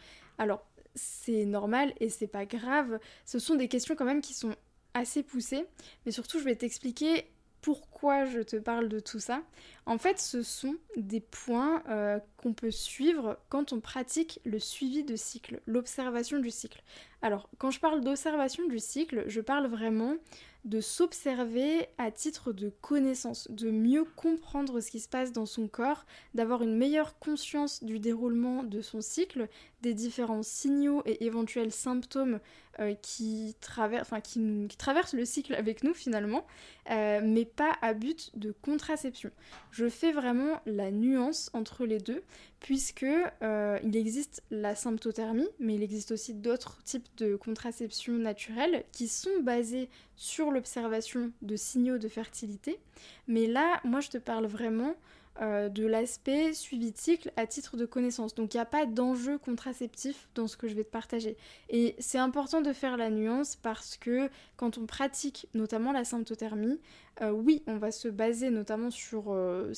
Alors, 0.41 0.65
c'est 0.95 1.45
normal 1.45 1.93
et 2.01 2.09
c'est 2.09 2.27
pas 2.27 2.47
grave. 2.47 2.99
Ce 3.25 3.39
sont 3.39 3.55
des 3.55 3.69
questions 3.69 3.95
quand 3.95 4.05
même 4.05 4.21
qui 4.21 4.35
sont 4.35 4.55
assez 4.95 5.23
poussées, 5.23 5.67
mais 6.05 6.13
surtout 6.13 6.39
je 6.39 6.45
vais 6.45 6.57
t'expliquer 6.57 7.27
pourquoi 7.61 8.25
je 8.25 8.41
te 8.41 8.57
parle 8.57 8.89
de 8.89 9.01
tout 9.01 9.19
ça. 9.19 9.43
En 9.87 9.99
fait, 9.99 10.19
ce 10.19 10.43
sont 10.43 10.77
des 10.97 11.21
points 11.21 11.83
euh, 11.89 12.19
qu'on 12.39 12.55
peut 12.55 12.71
suivre 12.71 13.39
quand 13.49 13.73
on 13.73 13.81
pratique 13.81 14.41
le 14.45 14.59
suivi 14.59 15.05
de 15.05 15.17
cycle, 15.17 15.61
l'observation 15.67 16.39
du 16.39 16.51
cycle. 16.51 16.83
Alors, 17.23 17.51
quand 17.59 17.71
je 17.71 17.81
parle 17.81 18.01
d'observation 18.01 18.67
du 18.67 18.79
cycle, 18.79 19.25
je 19.27 19.41
parle 19.41 19.67
vraiment 19.67 20.17
de 20.65 20.81
s'observer 20.81 21.89
à 21.99 22.11
titre 22.11 22.53
de 22.53 22.71
connaissance, 22.81 23.51
de 23.51 23.71
mieux 23.71 24.05
comprendre 24.05 24.81
ce 24.81 24.91
qui 24.91 25.01
se 25.01 25.09
passe 25.09 25.33
dans 25.33 25.47
son 25.47 25.69
corps, 25.69 26.05
d'avoir 26.35 26.63
une 26.63 26.77
meilleure 26.77 27.19
conscience 27.19 27.83
du 27.83 27.99
déroulement 27.99 28.63
de 28.63 28.81
son 28.83 29.01
cycle, 29.01 29.49
des 29.83 29.95
différents 29.95 30.43
signaux 30.43 31.03
et 31.07 31.25
éventuels 31.25 31.73
symptômes 31.73 32.41
euh, 32.79 32.95
qui, 32.95 33.57
traversent 33.61 35.13
le 35.13 35.25
cycle 35.25 35.55
avec 35.55 35.83
nous 35.83 35.93
finalement, 35.93 36.47
euh, 36.91 37.21
mais 37.23 37.45
pas 37.45 37.77
à 37.83 37.95
but 37.95 38.31
de 38.39 38.53
contraception. 38.53 39.31
Je 39.71 39.89
fais 39.89 40.13
vraiment 40.13 40.61
la 40.67 40.91
nuance 40.91 41.51
entre 41.53 41.85
les 41.85 41.99
deux, 41.99 42.23
puisque 42.61 43.05
euh, 43.05 43.79
il 43.83 43.97
existe 43.97 44.43
la 44.51 44.75
symptothermie, 44.75 45.49
mais 45.59 45.75
il 45.75 45.83
existe 45.83 46.13
aussi 46.13 46.33
d'autres 46.33 46.83
types 46.85 47.09
de 47.17 47.37
contraception 47.37 48.15
naturelle 48.15 48.85
qui 48.93 49.09
sont 49.09 49.41
basés 49.43 49.89
sur 50.21 50.51
l'observation 50.51 51.33
de 51.41 51.57
signaux 51.57 51.97
de 51.97 52.07
fertilité. 52.07 52.79
Mais 53.27 53.47
là, 53.47 53.81
moi, 53.85 54.01
je 54.01 54.11
te 54.11 54.19
parle 54.19 54.45
vraiment 54.45 54.95
euh, 55.41 55.71
de 55.71 55.87
l'aspect 55.87 56.53
suivi 56.53 56.93
de 56.93 56.99
cycle 56.99 57.33
à 57.37 57.47
titre 57.47 57.79
de 57.79 57.87
connaissance. 57.87 58.35
Donc 58.35 58.53
il 58.53 58.59
n'y 58.59 58.61
a 58.61 58.67
pas 58.67 58.85
d'enjeu 58.85 59.39
contraceptif 59.39 60.29
dans 60.35 60.47
ce 60.47 60.59
que 60.59 60.69
je 60.69 60.75
vais 60.75 60.85
te 60.85 60.91
partager. 60.91 61.39
Et 61.71 61.97
c'est 61.99 62.19
important 62.19 62.61
de 62.61 62.71
faire 62.75 62.99
la 62.99 63.09
nuance 63.09 63.57
parce 63.57 63.97
que 63.97 64.29
quand 64.59 64.77
on 64.77 64.85
pratique 64.85 65.47
notamment 65.55 65.93
la 65.93 66.05
symptothermie, 66.05 66.79
euh, 67.23 67.31
oui, 67.31 67.63
on 67.67 67.77
va 67.77 67.91
se 67.91 68.09
baser 68.09 68.51
notamment 68.51 68.91
sur 68.91 69.27
euh, 69.29 69.73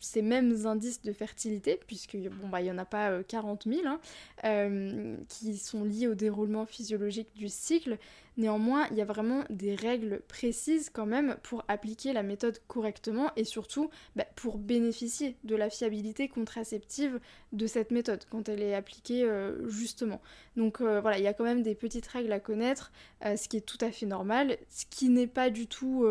ces 0.00 0.22
mêmes 0.22 0.66
indices 0.66 1.02
de 1.02 1.12
fertilité, 1.12 1.78
puisque 1.86 2.16
bon, 2.16 2.48
bah, 2.48 2.60
il 2.60 2.64
n'y 2.64 2.70
en 2.70 2.78
a 2.78 2.84
pas 2.84 3.22
40 3.22 3.66
000, 3.66 3.80
hein, 3.86 5.18
qui 5.28 5.56
sont 5.56 5.84
liés 5.84 6.08
au 6.08 6.14
déroulement 6.14 6.66
physiologique 6.66 7.28
du 7.34 7.48
cycle. 7.48 7.98
Néanmoins, 8.38 8.86
il 8.90 8.96
y 8.96 9.02
a 9.02 9.04
vraiment 9.04 9.44
des 9.50 9.74
règles 9.74 10.22
précises 10.26 10.88
quand 10.90 11.04
même 11.04 11.36
pour 11.42 11.64
appliquer 11.68 12.14
la 12.14 12.22
méthode 12.22 12.58
correctement 12.66 13.30
et 13.36 13.44
surtout 13.44 13.90
bah, 14.16 14.24
pour 14.36 14.56
bénéficier 14.56 15.36
de 15.44 15.54
la 15.54 15.68
fiabilité 15.68 16.28
contraceptive 16.28 17.20
de 17.52 17.66
cette 17.66 17.90
méthode 17.90 18.24
quand 18.30 18.48
elle 18.48 18.62
est 18.62 18.74
appliquée 18.74 19.24
euh, 19.24 19.68
justement. 19.68 20.22
Donc 20.56 20.80
euh, 20.80 21.02
voilà, 21.02 21.18
il 21.18 21.24
y 21.24 21.26
a 21.26 21.34
quand 21.34 21.44
même 21.44 21.62
des 21.62 21.74
petites 21.74 22.06
règles 22.06 22.32
à 22.32 22.40
connaître, 22.40 22.90
euh, 23.26 23.36
ce 23.36 23.48
qui 23.48 23.58
est 23.58 23.66
tout 23.66 23.78
à 23.82 23.90
fait 23.90 24.06
normal, 24.06 24.56
ce 24.70 24.86
qui 24.88 25.10
n'est 25.10 25.26
pas 25.26 25.50
du 25.50 25.66
tout 25.66 26.06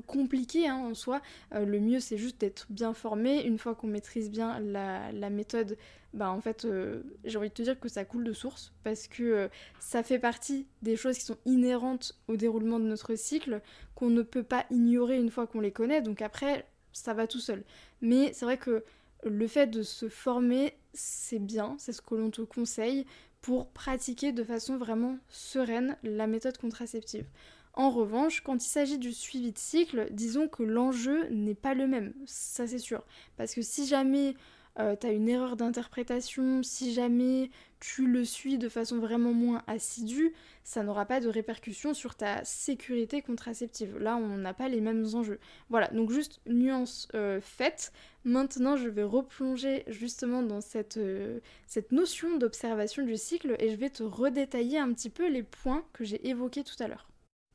compliqué 0.00 0.68
hein, 0.68 0.76
en 0.76 0.94
soi. 0.94 1.20
le 1.52 1.80
mieux 1.80 2.00
c'est 2.00 2.18
juste 2.18 2.40
d'être 2.40 2.66
bien 2.70 2.94
formé. 2.94 3.44
Une 3.44 3.58
fois 3.58 3.74
qu'on 3.74 3.86
maîtrise 3.86 4.30
bien 4.30 4.58
la, 4.60 5.12
la 5.12 5.30
méthode, 5.30 5.76
bah 6.12 6.30
en 6.30 6.40
fait 6.40 6.64
euh, 6.64 7.02
j'ai 7.24 7.38
envie 7.38 7.50
de 7.50 7.54
te 7.54 7.62
dire 7.62 7.78
que 7.78 7.88
ça 7.88 8.04
coule 8.04 8.24
de 8.24 8.32
source 8.32 8.72
parce 8.82 9.06
que 9.06 9.22
euh, 9.22 9.48
ça 9.78 10.02
fait 10.02 10.18
partie 10.18 10.66
des 10.82 10.96
choses 10.96 11.16
qui 11.18 11.24
sont 11.24 11.38
inhérentes 11.46 12.18
au 12.26 12.36
déroulement 12.36 12.80
de 12.80 12.84
notre 12.84 13.14
cycle 13.14 13.60
qu'on 13.94 14.10
ne 14.10 14.22
peut 14.22 14.42
pas 14.42 14.66
ignorer 14.70 15.18
une 15.18 15.30
fois 15.30 15.46
qu'on 15.46 15.60
les 15.60 15.70
connaît 15.70 16.02
donc 16.02 16.20
après 16.20 16.66
ça 16.92 17.14
va 17.14 17.26
tout 17.26 17.38
seul 17.38 17.62
mais 18.00 18.32
c'est 18.32 18.44
vrai 18.44 18.58
que 18.58 18.84
le 19.24 19.46
fait 19.46 19.68
de 19.68 19.82
se 19.82 20.08
former 20.08 20.74
c'est 20.94 21.38
bien 21.38 21.76
c'est 21.78 21.92
ce 21.92 22.02
que 22.02 22.16
l'on 22.16 22.30
te 22.30 22.42
conseille 22.42 23.06
pour 23.40 23.68
pratiquer 23.68 24.32
de 24.32 24.42
façon 24.42 24.76
vraiment 24.78 25.16
sereine 25.28 25.96
la 26.02 26.26
méthode 26.26 26.58
contraceptive 26.58 27.26
en 27.74 27.90
revanche, 27.90 28.40
quand 28.40 28.64
il 28.64 28.68
s'agit 28.68 28.98
du 28.98 29.12
suivi 29.12 29.52
de 29.52 29.58
cycle, 29.58 30.08
disons 30.10 30.48
que 30.48 30.62
l'enjeu 30.62 31.28
n'est 31.30 31.54
pas 31.54 31.74
le 31.74 31.86
même, 31.86 32.12
ça 32.26 32.66
c'est 32.66 32.78
sûr. 32.78 33.04
Parce 33.36 33.54
que 33.54 33.62
si 33.62 33.86
jamais 33.86 34.34
euh, 34.78 34.96
t'as 34.96 35.12
une 35.12 35.28
erreur 35.28 35.56
d'interprétation, 35.56 36.62
si 36.62 36.92
jamais 36.92 37.50
tu 37.80 38.06
le 38.06 38.24
suis 38.24 38.56
de 38.56 38.68
façon 38.68 38.98
vraiment 38.98 39.32
moins 39.32 39.62
assidue, 39.66 40.32
ça 40.64 40.82
n'aura 40.82 41.06
pas 41.06 41.20
de 41.20 41.28
répercussion 41.28 41.92
sur 41.92 42.14
ta 42.14 42.44
sécurité 42.44 43.20
contraceptive. 43.20 43.98
Là, 43.98 44.16
on 44.16 44.36
n'a 44.36 44.54
pas 44.54 44.68
les 44.68 44.80
mêmes 44.80 45.06
enjeux. 45.14 45.40
Voilà, 45.70 45.88
donc 45.88 46.10
juste 46.10 46.40
nuance 46.46 47.08
euh, 47.14 47.40
faite. 47.40 47.92
Maintenant, 48.24 48.76
je 48.76 48.88
vais 48.88 49.02
replonger 49.02 49.84
justement 49.88 50.42
dans 50.42 50.60
cette, 50.60 50.98
euh, 50.98 51.40
cette 51.66 51.92
notion 51.92 52.36
d'observation 52.36 53.04
du 53.04 53.16
cycle 53.16 53.56
et 53.58 53.70
je 53.70 53.76
vais 53.76 53.90
te 53.90 54.02
redétailler 54.02 54.78
un 54.78 54.92
petit 54.92 55.10
peu 55.10 55.28
les 55.28 55.42
points 55.42 55.84
que 55.92 56.04
j'ai 56.04 56.28
évoqués 56.28 56.64
tout 56.64 56.80
à 56.80 56.88
l'heure. 56.88 57.09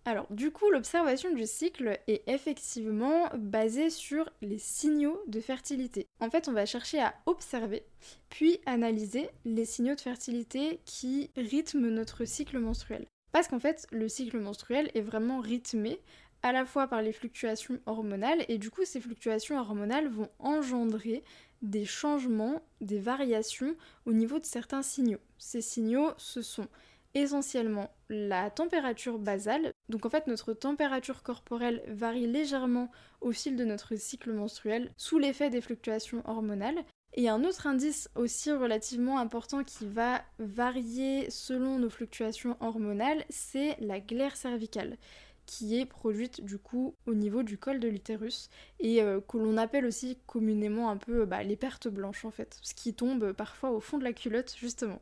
Alors 0.08 0.28
du 0.30 0.52
coup, 0.52 0.70
l'observation 0.70 1.34
du 1.34 1.48
cycle 1.48 2.00
est 2.08 2.22
effectivement 2.28 3.28
basée 3.36 3.90
sur 3.90 4.30
les 4.44 4.60
signaux 4.60 5.20
de 5.26 5.40
fertilité. 5.40 6.06
En 6.20 6.30
fait, 6.30 6.48
on 6.48 6.54
va 6.54 6.68
chercher 6.68 7.02
à 7.02 7.16
observer, 7.26 7.84
puis 8.30 8.60
analyser 8.68 9.30
les 9.46 9.66
signaux 9.66 9.96
de 9.96 10.02
fertilité 10.02 10.80
qui 10.86 11.32
rythment 11.36 11.90
notre 11.90 12.26
cycle 12.26 12.60
menstruel. 12.60 13.08
Parce 13.32 13.48
qu'en 13.48 13.60
fait, 13.60 13.88
le 13.92 14.08
cycle 14.08 14.40
menstruel 14.40 14.92
est 14.94 15.02
vraiment 15.02 15.40
rythmé 15.40 16.00
à 16.44 16.52
la 16.52 16.66
fois 16.66 16.88
par 16.88 17.02
les 17.02 17.12
fluctuations 17.12 17.80
hormonales, 17.88 18.46
et 18.48 18.60
du 18.60 18.70
coup, 18.70 18.86
ces 18.86 19.02
fluctuations 19.02 19.58
hormonales 19.60 20.08
vont 20.08 20.30
engendrer 20.38 21.24
des 21.64 21.86
changements, 21.86 22.62
des 22.80 23.00
variations 23.00 23.76
au 24.06 24.14
niveau 24.14 24.38
de 24.38 24.46
certains 24.46 24.84
signaux. 24.84 25.20
Ces 25.40 25.62
signaux, 25.62 26.12
ce 26.18 26.44
sont 26.44 26.68
essentiellement 27.16 27.90
la 28.10 28.52
température 28.52 29.18
basale. 29.18 29.72
Donc 29.90 30.06
en 30.06 30.10
fait 30.10 30.28
notre 30.28 30.54
température 30.54 31.24
corporelle 31.24 31.82
varie 31.88 32.28
légèrement 32.28 32.92
au 33.22 33.32
fil 33.32 33.56
de 33.56 33.66
notre 33.66 33.96
cycle 33.96 34.32
menstruel 34.32 34.92
sous 34.98 35.18
l'effet 35.18 35.50
des 35.50 35.62
fluctuations 35.62 36.22
hormonales. 36.26 36.84
Et 37.18 37.30
un 37.30 37.46
autre 37.46 37.66
indice 37.66 38.10
aussi 38.16 38.52
relativement 38.52 39.20
important 39.20 39.64
qui 39.64 39.86
va 39.86 40.22
varier 40.38 41.30
selon 41.30 41.80
nos 41.80 41.90
fluctuations 41.90 42.58
hormonales, 42.60 43.24
c'est 43.30 43.78
la 43.80 44.02
glaire 44.02 44.36
cervicale 44.36 44.98
qui 45.46 45.80
est 45.80 45.86
produite 45.86 46.44
du 46.44 46.58
coup 46.58 46.96
au 47.06 47.14
niveau 47.14 47.44
du 47.44 47.58
col 47.58 47.80
de 47.80 47.88
l'utérus 47.88 48.50
et 48.80 49.02
euh, 49.02 49.22
que 49.22 49.38
l'on 49.38 49.58
appelle 49.58 49.86
aussi 49.86 50.18
communément 50.26 50.90
un 50.90 50.98
peu 50.98 51.26
bah, 51.26 51.44
les 51.44 51.56
pertes 51.56 51.88
blanches 51.88 52.26
en 52.26 52.32
fait, 52.32 52.58
ce 52.62 52.74
qui 52.74 52.94
tombe 52.94 53.32
parfois 53.34 53.72
au 53.72 53.80
fond 53.80 53.98
de 53.98 54.04
la 54.04 54.14
culotte 54.14 54.56
justement. 54.58 55.00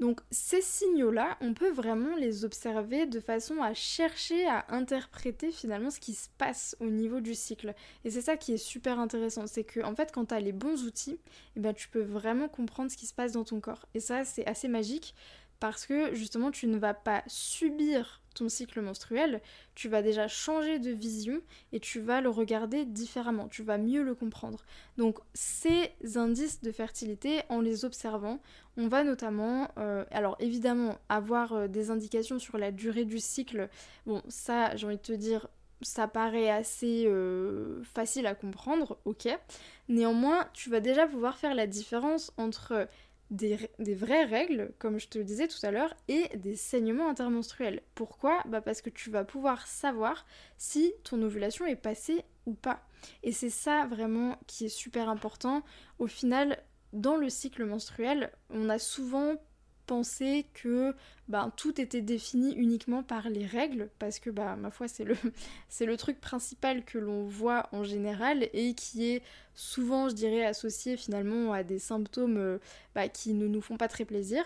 Donc 0.00 0.20
ces 0.30 0.60
signaux-là, 0.60 1.38
on 1.40 1.54
peut 1.54 1.70
vraiment 1.70 2.16
les 2.16 2.44
observer 2.44 3.06
de 3.06 3.20
façon 3.20 3.62
à 3.62 3.74
chercher 3.74 4.44
à 4.46 4.66
interpréter 4.68 5.52
finalement 5.52 5.90
ce 5.90 6.00
qui 6.00 6.14
se 6.14 6.28
passe 6.36 6.76
au 6.80 6.86
niveau 6.86 7.20
du 7.20 7.34
cycle. 7.34 7.74
Et 8.04 8.10
c'est 8.10 8.20
ça 8.20 8.36
qui 8.36 8.54
est 8.54 8.58
super 8.58 8.98
intéressant, 8.98 9.46
c'est 9.46 9.64
que 9.64 9.80
en 9.80 9.94
fait 9.94 10.10
quand 10.12 10.26
tu 10.26 10.34
as 10.34 10.40
les 10.40 10.52
bons 10.52 10.84
outils, 10.84 11.18
eh 11.56 11.60
ben, 11.60 11.72
tu 11.72 11.88
peux 11.88 12.02
vraiment 12.02 12.48
comprendre 12.48 12.90
ce 12.90 12.96
qui 12.96 13.06
se 13.06 13.14
passe 13.14 13.32
dans 13.32 13.44
ton 13.44 13.60
corps. 13.60 13.86
Et 13.94 14.00
ça 14.00 14.24
c'est 14.24 14.46
assez 14.46 14.66
magique 14.66 15.14
parce 15.64 15.86
que 15.86 16.14
justement 16.14 16.50
tu 16.50 16.66
ne 16.66 16.76
vas 16.76 16.92
pas 16.92 17.22
subir 17.26 18.20
ton 18.34 18.50
cycle 18.50 18.82
menstruel, 18.82 19.40
tu 19.74 19.88
vas 19.88 20.02
déjà 20.02 20.28
changer 20.28 20.78
de 20.78 20.90
vision 20.90 21.40
et 21.72 21.80
tu 21.80 22.00
vas 22.00 22.20
le 22.20 22.28
regarder 22.28 22.84
différemment, 22.84 23.48
tu 23.48 23.62
vas 23.62 23.78
mieux 23.78 24.02
le 24.02 24.14
comprendre. 24.14 24.66
Donc 24.98 25.20
ces 25.32 25.90
indices 26.16 26.60
de 26.60 26.70
fertilité, 26.70 27.40
en 27.48 27.62
les 27.62 27.86
observant, 27.86 28.40
on 28.76 28.88
va 28.88 29.04
notamment, 29.04 29.70
euh, 29.78 30.04
alors 30.10 30.36
évidemment, 30.38 30.98
avoir 31.08 31.54
euh, 31.54 31.66
des 31.66 31.90
indications 31.90 32.38
sur 32.38 32.58
la 32.58 32.70
durée 32.70 33.06
du 33.06 33.18
cycle. 33.18 33.70
Bon, 34.04 34.20
ça, 34.28 34.76
j'ai 34.76 34.86
envie 34.86 34.96
de 34.96 35.00
te 35.00 35.12
dire, 35.14 35.48
ça 35.80 36.08
paraît 36.08 36.50
assez 36.50 37.04
euh, 37.06 37.82
facile 37.84 38.26
à 38.26 38.34
comprendre, 38.34 38.98
ok. 39.06 39.28
Néanmoins, 39.88 40.46
tu 40.52 40.68
vas 40.68 40.80
déjà 40.80 41.06
pouvoir 41.06 41.38
faire 41.38 41.54
la 41.54 41.66
différence 41.66 42.32
entre 42.36 42.86
des, 43.30 43.56
vraies 43.94 44.24
règles, 44.24 44.72
comme 44.78 44.98
je 44.98 45.08
te 45.08 45.18
le 45.18 45.24
disais 45.24 45.48
tout 45.48 45.64
à 45.64 45.70
l'heure, 45.70 45.94
et 46.08 46.36
des 46.36 46.56
saignements 46.56 47.08
intermenstruels. 47.08 47.82
Pourquoi? 47.94 48.42
Bah 48.46 48.60
Parce 48.60 48.82
que 48.82 48.90
tu 48.90 49.10
vas 49.10 49.24
pouvoir 49.24 49.66
savoir 49.66 50.26
si 50.58 50.92
ton 51.04 51.20
ovulation 51.22 51.66
est 51.66 51.76
passée 51.76 52.24
ou 52.46 52.54
pas. 52.54 52.86
Et 53.22 53.32
c'est 53.32 53.50
ça 53.50 53.86
vraiment 53.86 54.38
qui 54.46 54.66
est 54.66 54.68
super 54.68 55.08
important. 55.08 55.62
Au 55.98 56.06
final, 56.06 56.62
dans 56.92 57.16
le 57.16 57.28
cycle 57.28 57.64
menstruel, 57.64 58.30
on 58.50 58.68
a 58.68 58.78
souvent 58.78 59.36
pensé 59.86 60.46
que 60.54 60.94
ben, 61.28 61.52
tout 61.56 61.80
était 61.80 62.00
défini 62.02 62.52
uniquement 62.54 63.02
par 63.02 63.28
les 63.28 63.46
règles, 63.46 63.88
parce 63.98 64.18
que 64.18 64.30
bah, 64.30 64.56
ma 64.56 64.70
foi 64.70 64.86
c'est 65.68 65.86
le, 65.86 65.96
truc 65.96 66.20
principal 66.20 66.84
que 66.84 66.98
l'on 66.98 67.24
voit 67.24 67.68
en 67.72 67.84
général 67.84 68.48
et 68.52 68.74
qui 68.74 69.10
est 69.10 69.22
souvent 69.54 70.08
je 70.08 70.14
dirais 70.14 70.44
associé 70.44 70.96
finalement 70.96 71.52
à 71.52 71.62
des 71.62 71.78
symptômes 71.78 72.36
euh, 72.36 72.58
bah, 72.94 73.08
qui 73.08 73.34
ne 73.34 73.46
nous 73.46 73.60
font 73.60 73.76
pas 73.76 73.88
très 73.88 74.04
plaisir. 74.04 74.44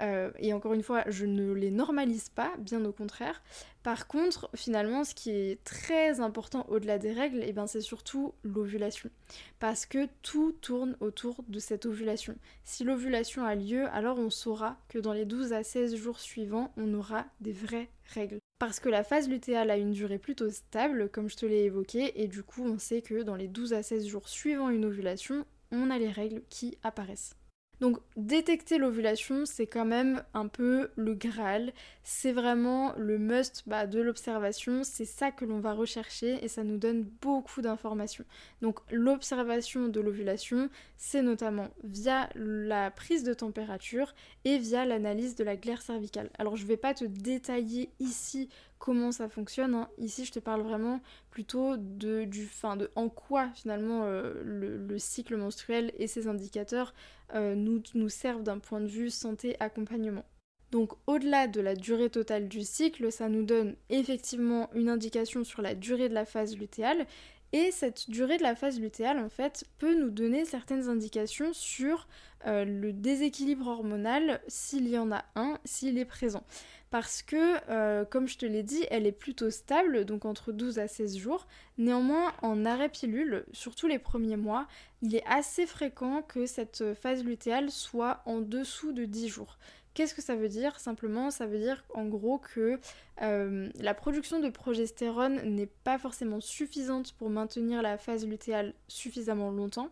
Euh, 0.00 0.30
et 0.38 0.52
encore 0.52 0.74
une 0.74 0.82
fois, 0.82 1.04
je 1.08 1.26
ne 1.26 1.52
les 1.52 1.70
normalise 1.70 2.28
pas, 2.28 2.52
bien 2.58 2.84
au 2.84 2.92
contraire. 2.92 3.42
Par 3.82 4.06
contre, 4.06 4.48
finalement, 4.54 5.04
ce 5.04 5.14
qui 5.14 5.30
est 5.30 5.62
très 5.64 6.20
important 6.20 6.66
au-delà 6.68 6.98
des 6.98 7.12
règles, 7.12 7.42
eh 7.44 7.52
ben, 7.52 7.66
c'est 7.66 7.80
surtout 7.80 8.34
l'ovulation. 8.42 9.10
Parce 9.58 9.86
que 9.86 10.08
tout 10.22 10.52
tourne 10.60 10.96
autour 11.00 11.44
de 11.48 11.58
cette 11.58 11.86
ovulation. 11.86 12.36
Si 12.64 12.84
l'ovulation 12.84 13.44
a 13.44 13.54
lieu, 13.54 13.86
alors 13.88 14.18
on 14.18 14.30
saura 14.30 14.78
que 14.88 14.98
dans 14.98 15.12
les 15.12 15.26
12 15.26 15.52
à 15.52 15.62
16 15.62 15.96
jours 15.96 16.18
suivants, 16.18 16.72
on 16.76 16.94
aura 16.94 17.26
des 17.40 17.52
vraies 17.52 17.90
règles. 18.14 18.38
Parce 18.58 18.80
que 18.80 18.88
la 18.88 19.04
phase 19.04 19.28
lutéale 19.28 19.70
a 19.70 19.76
une 19.76 19.92
durée 19.92 20.18
plutôt 20.18 20.48
stable, 20.50 21.10
comme 21.10 21.28
je 21.28 21.36
te 21.36 21.44
l'ai 21.44 21.64
évoqué, 21.64 22.22
et 22.22 22.28
du 22.28 22.42
coup 22.42 22.64
on 22.64 22.78
sait 22.78 23.02
que 23.02 23.22
dans 23.22 23.36
les 23.36 23.48
12 23.48 23.74
à 23.74 23.82
16 23.82 24.06
jours 24.06 24.28
suivant 24.28 24.70
une 24.70 24.84
ovulation, 24.84 25.44
on 25.70 25.90
a 25.90 25.98
les 25.98 26.10
règles 26.10 26.42
qui 26.48 26.78
apparaissent. 26.82 27.36
Donc 27.80 27.98
détecter 28.16 28.78
l'ovulation, 28.78 29.46
c'est 29.46 29.66
quand 29.66 29.84
même 29.84 30.22
un 30.32 30.48
peu 30.48 30.90
le 30.96 31.14
Graal, 31.14 31.72
c'est 32.02 32.32
vraiment 32.32 32.94
le 32.96 33.18
must 33.18 33.64
bah, 33.66 33.86
de 33.86 34.00
l'observation, 34.00 34.82
c'est 34.84 35.04
ça 35.04 35.30
que 35.30 35.44
l'on 35.44 35.60
va 35.60 35.72
rechercher 35.72 36.44
et 36.44 36.48
ça 36.48 36.64
nous 36.64 36.76
donne 36.76 37.02
beaucoup 37.20 37.62
d'informations. 37.62 38.24
Donc 38.62 38.78
l'observation 38.90 39.88
de 39.88 40.00
l'ovulation, 40.00 40.68
c'est 40.96 41.22
notamment 41.22 41.68
via 41.82 42.28
la 42.34 42.90
prise 42.90 43.24
de 43.24 43.34
température 43.34 44.14
et 44.44 44.58
via 44.58 44.84
l'analyse 44.84 45.34
de 45.34 45.44
la 45.44 45.56
glaire 45.56 45.82
cervicale. 45.82 46.30
Alors 46.38 46.56
je 46.56 46.62
ne 46.62 46.68
vais 46.68 46.76
pas 46.76 46.94
te 46.94 47.04
détailler 47.04 47.90
ici 48.00 48.48
comment 48.84 49.12
ça 49.12 49.30
fonctionne. 49.30 49.74
Hein. 49.74 49.88
Ici, 49.96 50.26
je 50.26 50.32
te 50.32 50.38
parle 50.38 50.60
vraiment 50.60 51.00
plutôt 51.30 51.78
de, 51.78 52.24
du, 52.24 52.44
fin, 52.44 52.76
de 52.76 52.90
en 52.96 53.08
quoi 53.08 53.48
finalement 53.54 54.02
euh, 54.04 54.34
le, 54.44 54.98
cycle 54.98 55.38
menstruel 55.38 55.90
et 55.96 56.06
ses 56.06 56.28
indicateurs 56.28 56.92
euh, 57.34 57.54
nous, 57.54 58.08
servent 58.10 58.42
d'un 58.42 58.58
point 58.58 58.82
de 58.82 58.86
vue 58.86 59.08
santé-accompagnement. 59.08 60.26
Donc 60.70 60.92
au-delà 61.06 61.46
de 61.46 61.62
la 61.62 61.74
durée 61.74 62.10
totale 62.10 62.46
du 62.46 62.60
cycle, 62.60 63.10
ça 63.10 63.30
nous 63.30 63.44
donne 63.44 63.74
effectivement 63.88 64.68
une 64.74 64.90
indication 64.90 65.44
sur 65.44 65.62
la 65.62 65.74
durée 65.74 66.10
de 66.10 66.14
la 66.14 66.26
phase 66.26 66.54
lutéale 66.58 67.06
et 67.54 67.70
cette 67.70 68.10
durée 68.10 68.36
de 68.36 68.42
la 68.42 68.56
phase 68.56 68.80
lutéale, 68.80 69.20
en 69.20 69.28
fait, 69.28 69.64
peut 69.78 69.94
nous 69.94 70.10
donner 70.10 70.44
certaines 70.44 70.88
indications 70.88 71.52
sur 71.52 72.08
euh, 72.48 72.64
le 72.64 72.92
déséquilibre 72.92 73.68
hormonal, 73.68 74.40
s'il 74.48 74.88
y 74.88 74.98
en 74.98 75.12
a 75.12 75.24
un, 75.36 75.56
s'il 75.64 75.96
est 75.96 76.04
présent 76.04 76.42
parce 76.90 77.22
que, 77.22 77.56
euh, 77.70 78.04
comme 78.04 78.28
je 78.28 78.38
te 78.38 78.46
l'ai 78.46 78.62
dit, 78.62 78.84
elle 78.88 79.04
est 79.04 79.10
plutôt 79.10 79.50
stable, 79.50 80.04
donc 80.04 80.24
entre 80.24 80.52
12 80.52 80.78
à 80.78 80.86
16 80.86 81.16
jours. 81.16 81.48
Néanmoins, 81.76 82.32
en 82.40 82.64
arrêt 82.64 82.88
pilule, 82.88 83.44
surtout 83.50 83.88
les 83.88 83.98
premiers 83.98 84.36
mois, 84.36 84.68
il 85.02 85.16
est 85.16 85.26
assez 85.26 85.66
fréquent 85.66 86.22
que 86.22 86.46
cette 86.46 86.94
phase 86.94 87.24
lutéale 87.24 87.72
soit 87.72 88.22
en 88.26 88.40
dessous 88.40 88.92
de 88.92 89.06
10 89.06 89.26
jours. 89.26 89.58
Qu'est-ce 89.94 90.14
que 90.14 90.22
ça 90.22 90.34
veut 90.34 90.48
dire? 90.48 90.78
Simplement, 90.80 91.30
ça 91.30 91.46
veut 91.46 91.58
dire 91.58 91.84
en 91.94 92.04
gros 92.06 92.38
que 92.38 92.80
euh, 93.22 93.68
la 93.78 93.94
production 93.94 94.40
de 94.40 94.48
progestérone 94.48 95.40
n'est 95.54 95.70
pas 95.84 95.98
forcément 95.98 96.40
suffisante 96.40 97.12
pour 97.12 97.30
maintenir 97.30 97.80
la 97.80 97.96
phase 97.96 98.26
lutéale 98.26 98.74
suffisamment 98.88 99.50
longtemps. 99.50 99.90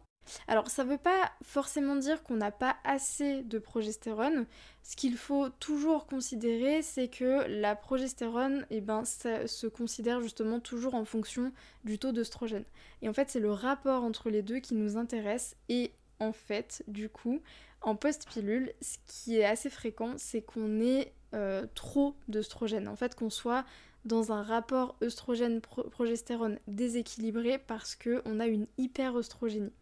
Alors 0.49 0.69
ça 0.69 0.85
ne 0.85 0.91
veut 0.91 0.99
pas 0.99 1.33
forcément 1.43 1.97
dire 1.97 2.23
qu'on 2.23 2.37
n'a 2.37 2.51
pas 2.51 2.77
assez 2.85 3.43
de 3.43 3.59
progestérone. 3.59 4.47
Ce 4.83 4.97
qu'il 4.97 5.17
faut 5.17 5.49
toujours 5.49 6.07
considérer, 6.07 6.83
c'est 6.83 7.09
que 7.09 7.47
la 7.49 7.77
progestérone, 7.77 8.67
eh 8.71 8.81
ben, 8.81 9.05
ça 9.05 9.47
se 9.47 9.67
considère 9.67 10.21
justement 10.21 10.61
toujours 10.61 10.95
en 10.95 11.05
fonction 11.05 11.53
du 11.85 11.99
taux 11.99 12.13
d'œstrogène. 12.13 12.65
Et 13.03 13.09
en 13.09 13.13
fait, 13.13 13.31
c'est 13.31 13.41
le 13.41 13.53
rapport 13.53 14.03
entre 14.03 14.31
les 14.31 14.43
deux 14.43 14.59
qui 14.59 14.75
nous 14.75 14.97
intéresse. 14.97 15.57
Et 15.69 15.93
en 16.19 16.33
fait, 16.33 16.85
du 16.87 17.09
coup, 17.09 17.41
en 17.83 17.97
post-pilule, 17.97 18.73
ce 18.81 18.99
qui 19.07 19.39
est 19.39 19.45
assez 19.45 19.71
fréquent, 19.71 20.15
c'est 20.17 20.43
qu'on 20.43 20.81
ait 20.81 21.13
euh, 21.35 21.67
trop 21.75 22.15
d'œstrogène. 22.29 22.89
En 22.89 22.97
fait, 22.97 23.15
qu'on 23.15 23.31
soit 23.31 23.65
dans 24.05 24.33
un 24.33 24.43
rapport 24.43 24.97
œstrogène-progestérone 25.03 26.59
déséquilibré 26.67 27.59
parce 27.59 27.95
qu'on 27.95 28.41
a 28.41 28.47
une 28.47 28.67
hyperœstrogénie. 28.79 29.73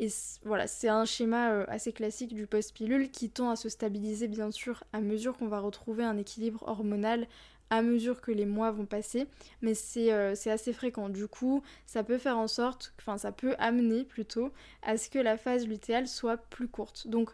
Et 0.00 0.08
voilà, 0.44 0.66
c'est 0.66 0.88
un 0.88 1.04
schéma 1.04 1.50
euh, 1.50 1.64
assez 1.68 1.92
classique 1.92 2.34
du 2.34 2.46
post-pilule 2.46 3.10
qui 3.10 3.30
tend 3.30 3.50
à 3.50 3.56
se 3.56 3.68
stabiliser 3.68 4.28
bien 4.28 4.50
sûr 4.50 4.84
à 4.92 5.00
mesure 5.00 5.36
qu'on 5.36 5.48
va 5.48 5.58
retrouver 5.58 6.04
un 6.04 6.16
équilibre 6.16 6.62
hormonal 6.66 7.26
à 7.70 7.82
mesure 7.82 8.20
que 8.20 8.30
les 8.30 8.46
mois 8.46 8.70
vont 8.70 8.86
passer, 8.86 9.26
mais 9.62 9.72
euh, 9.96 10.34
c'est 10.34 10.50
assez 10.50 10.72
fréquent. 10.72 11.08
Du 11.08 11.28
coup, 11.28 11.62
ça 11.86 12.02
peut 12.02 12.18
faire 12.18 12.38
en 12.38 12.48
sorte, 12.48 12.94
enfin 12.98 13.18
ça 13.18 13.32
peut 13.32 13.54
amener 13.58 14.04
plutôt 14.04 14.52
à 14.82 14.96
ce 14.96 15.10
que 15.10 15.18
la 15.18 15.36
phase 15.36 15.66
lutéale 15.66 16.08
soit 16.08 16.36
plus 16.36 16.68
courte. 16.68 17.08
Donc 17.08 17.30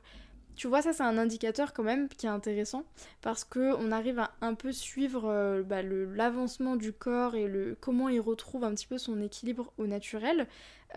tu 0.57 0.69
vois, 0.69 0.83
ça 0.83 0.93
c'est 0.93 1.03
un 1.03 1.19
indicateur 1.19 1.73
quand 1.73 1.83
même 1.83 2.09
qui 2.09 2.27
est 2.27 2.31
intéressant 2.31 2.85
parce 3.23 3.45
que 3.45 3.75
on 3.75 3.91
arrive 3.91 4.21
à 4.21 4.33
un 4.41 4.55
peu 4.55 4.73
suivre 4.73 5.25
euh, 5.29 5.63
bah, 5.63 5.83
l'avancement 5.83 6.77
du 6.77 6.93
corps 6.93 7.35
et 7.35 7.49
le 7.49 7.77
comment 7.81 8.09
il 8.09 8.21
retrouve 8.21 8.65
un 8.65 8.75
petit 8.75 8.87
peu 8.87 8.99
son 8.99 9.21
équilibre 9.21 9.73
au 9.79 9.87
naturel. 9.87 10.47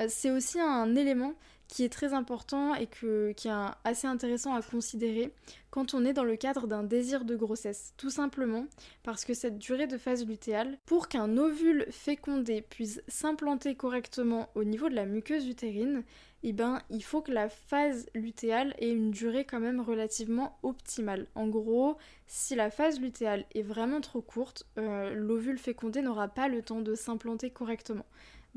c'est 0.10 0.32
aussi 0.32 0.60
un 0.60 0.96
élément 0.96 1.34
qui 1.68 1.84
est 1.84 1.90
très 1.90 2.14
important 2.14 2.76
et 2.76 2.88
qui 2.88 3.48
est 3.48 3.52
assez 3.84 4.08
intéressant 4.08 4.54
à 4.56 4.62
considérer 4.62 5.34
quand 5.70 5.94
on 5.94 6.06
est 6.06 6.14
dans 6.14 6.24
le 6.24 6.38
cadre 6.38 6.66
d'un 6.66 6.84
désir 6.84 7.26
de 7.26 7.36
grossesse. 7.36 7.94
Tout 7.98 8.10
simplement 8.10 8.66
parce 9.04 9.26
que 9.26 9.34
cette 9.34 9.58
durée 9.58 9.88
de 9.88 9.98
phase 9.98 10.26
lutéale, 10.26 10.78
pour 10.86 11.08
qu'un 11.08 11.38
ovule 11.38 11.86
fécondé 11.92 12.62
puisse 12.62 13.02
s'implanter 13.08 13.76
correctement 13.76 14.50
au 14.56 14.64
niveau 14.64 14.90
de 14.90 14.96
la 14.96 15.06
muqueuse 15.06 15.48
utérine, 15.48 16.04
eh 16.44 16.54
ben, 16.54 16.82
il 16.90 17.04
faut 17.04 17.22
que 17.22 17.32
la 17.32 17.50
phase 17.50 18.08
lutéale 18.14 18.76
ait 18.78 18.92
une 18.92 19.12
durée 19.12 19.44
quand 19.44 19.60
même 19.60 19.82
relativement 19.82 20.58
optimale. 20.64 21.28
En 21.36 21.48
gros, 21.48 21.98
si 22.28 22.56
la 22.56 22.70
phase 22.70 23.00
lutéale 23.00 23.46
est 23.56 23.64
vraiment 23.64 24.02
trop 24.02 24.22
courte, 24.22 24.66
euh, 24.78 25.14
l'ovule 25.14 25.58
fécondé 25.58 26.02
n'aura 26.02 26.28
pas 26.28 26.48
le 26.48 26.62
temps 26.62 26.82
de 26.82 26.94
s'implanter 26.94 27.50
correctement. 27.50 28.06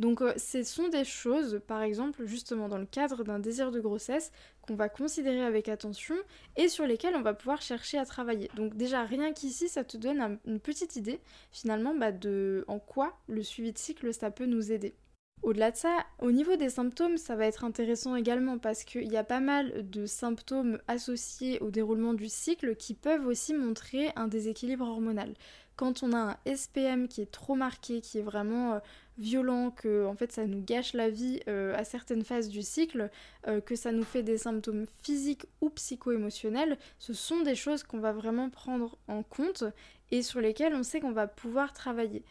Donc 0.00 0.22
euh, 0.22 0.32
ce 0.38 0.62
sont 0.62 0.88
des 0.88 1.04
choses, 1.04 1.60
par 1.66 1.82
exemple, 1.82 2.24
justement 2.24 2.68
dans 2.68 2.78
le 2.78 2.86
cadre 2.86 3.22
d'un 3.22 3.38
désir 3.38 3.70
de 3.70 3.80
grossesse, 3.80 4.32
qu'on 4.62 4.74
va 4.74 4.88
considérer 4.88 5.42
avec 5.42 5.68
attention 5.68 6.14
et 6.56 6.68
sur 6.68 6.86
lesquelles 6.86 7.16
on 7.16 7.22
va 7.22 7.34
pouvoir 7.34 7.60
chercher 7.60 7.98
à 7.98 8.06
travailler. 8.06 8.50
Donc 8.56 8.76
déjà, 8.76 9.04
rien 9.04 9.34
qu'ici, 9.34 9.68
ça 9.68 9.84
te 9.84 9.98
donne 9.98 10.38
une 10.46 10.58
petite 10.58 10.96
idée, 10.96 11.20
finalement, 11.52 11.94
bah, 11.94 12.12
de 12.12 12.64
en 12.66 12.78
quoi 12.78 13.18
le 13.28 13.42
suivi 13.42 13.72
de 13.72 13.78
cycle, 13.78 14.12
ça 14.14 14.30
peut 14.30 14.46
nous 14.46 14.72
aider. 14.72 14.94
Au-delà 15.42 15.70
de 15.70 15.76
ça, 15.76 16.04
au 16.18 16.32
niveau 16.32 16.56
des 16.56 16.70
symptômes, 16.70 17.18
ça 17.18 17.36
va 17.36 17.46
être 17.46 17.64
intéressant 17.64 18.16
également 18.16 18.58
parce 18.58 18.84
qu'il 18.84 19.10
y 19.10 19.16
a 19.16 19.24
pas 19.24 19.40
mal 19.40 19.88
de 19.88 20.06
symptômes 20.06 20.78
associés 20.86 21.58
au 21.60 21.70
déroulement 21.70 22.14
du 22.14 22.28
cycle 22.28 22.76
qui 22.76 22.94
peuvent 22.94 23.26
aussi 23.26 23.54
montrer 23.54 24.12
un 24.16 24.28
déséquilibre 24.28 24.86
hormonal. 24.86 25.34
Quand 25.76 26.02
on 26.02 26.12
a 26.12 26.18
un 26.18 26.54
SPM 26.54 27.08
qui 27.08 27.22
est 27.22 27.30
trop 27.30 27.54
marqué, 27.54 28.00
qui 28.00 28.18
est 28.18 28.22
vraiment 28.22 28.74
euh, 28.74 28.78
violent, 29.18 29.70
que 29.70 30.06
en 30.06 30.14
fait 30.14 30.32
ça 30.32 30.46
nous 30.46 30.62
gâche 30.62 30.92
la 30.94 31.10
vie 31.10 31.40
euh, 31.48 31.76
à 31.76 31.84
certaines 31.84 32.24
phases 32.24 32.48
du 32.48 32.62
cycle, 32.62 33.10
euh, 33.48 33.60
que 33.60 33.76
ça 33.76 33.92
nous 33.92 34.02
fait 34.02 34.22
des 34.22 34.38
symptômes 34.38 34.86
physiques 35.02 35.46
ou 35.60 35.70
psycho-émotionnels, 35.70 36.78
ce 36.98 37.12
sont 37.12 37.40
des 37.40 37.54
choses 37.54 37.82
qu'on 37.82 38.00
va 38.00 38.12
vraiment 38.12 38.50
prendre 38.50 38.98
en 39.08 39.22
compte 39.22 39.64
et 40.10 40.22
sur 40.22 40.40
lesquelles 40.40 40.74
on 40.74 40.82
sait 40.82 41.00
qu'on 41.00 41.12
va 41.12 41.26
pouvoir 41.26 41.72
travailler. 41.72 42.24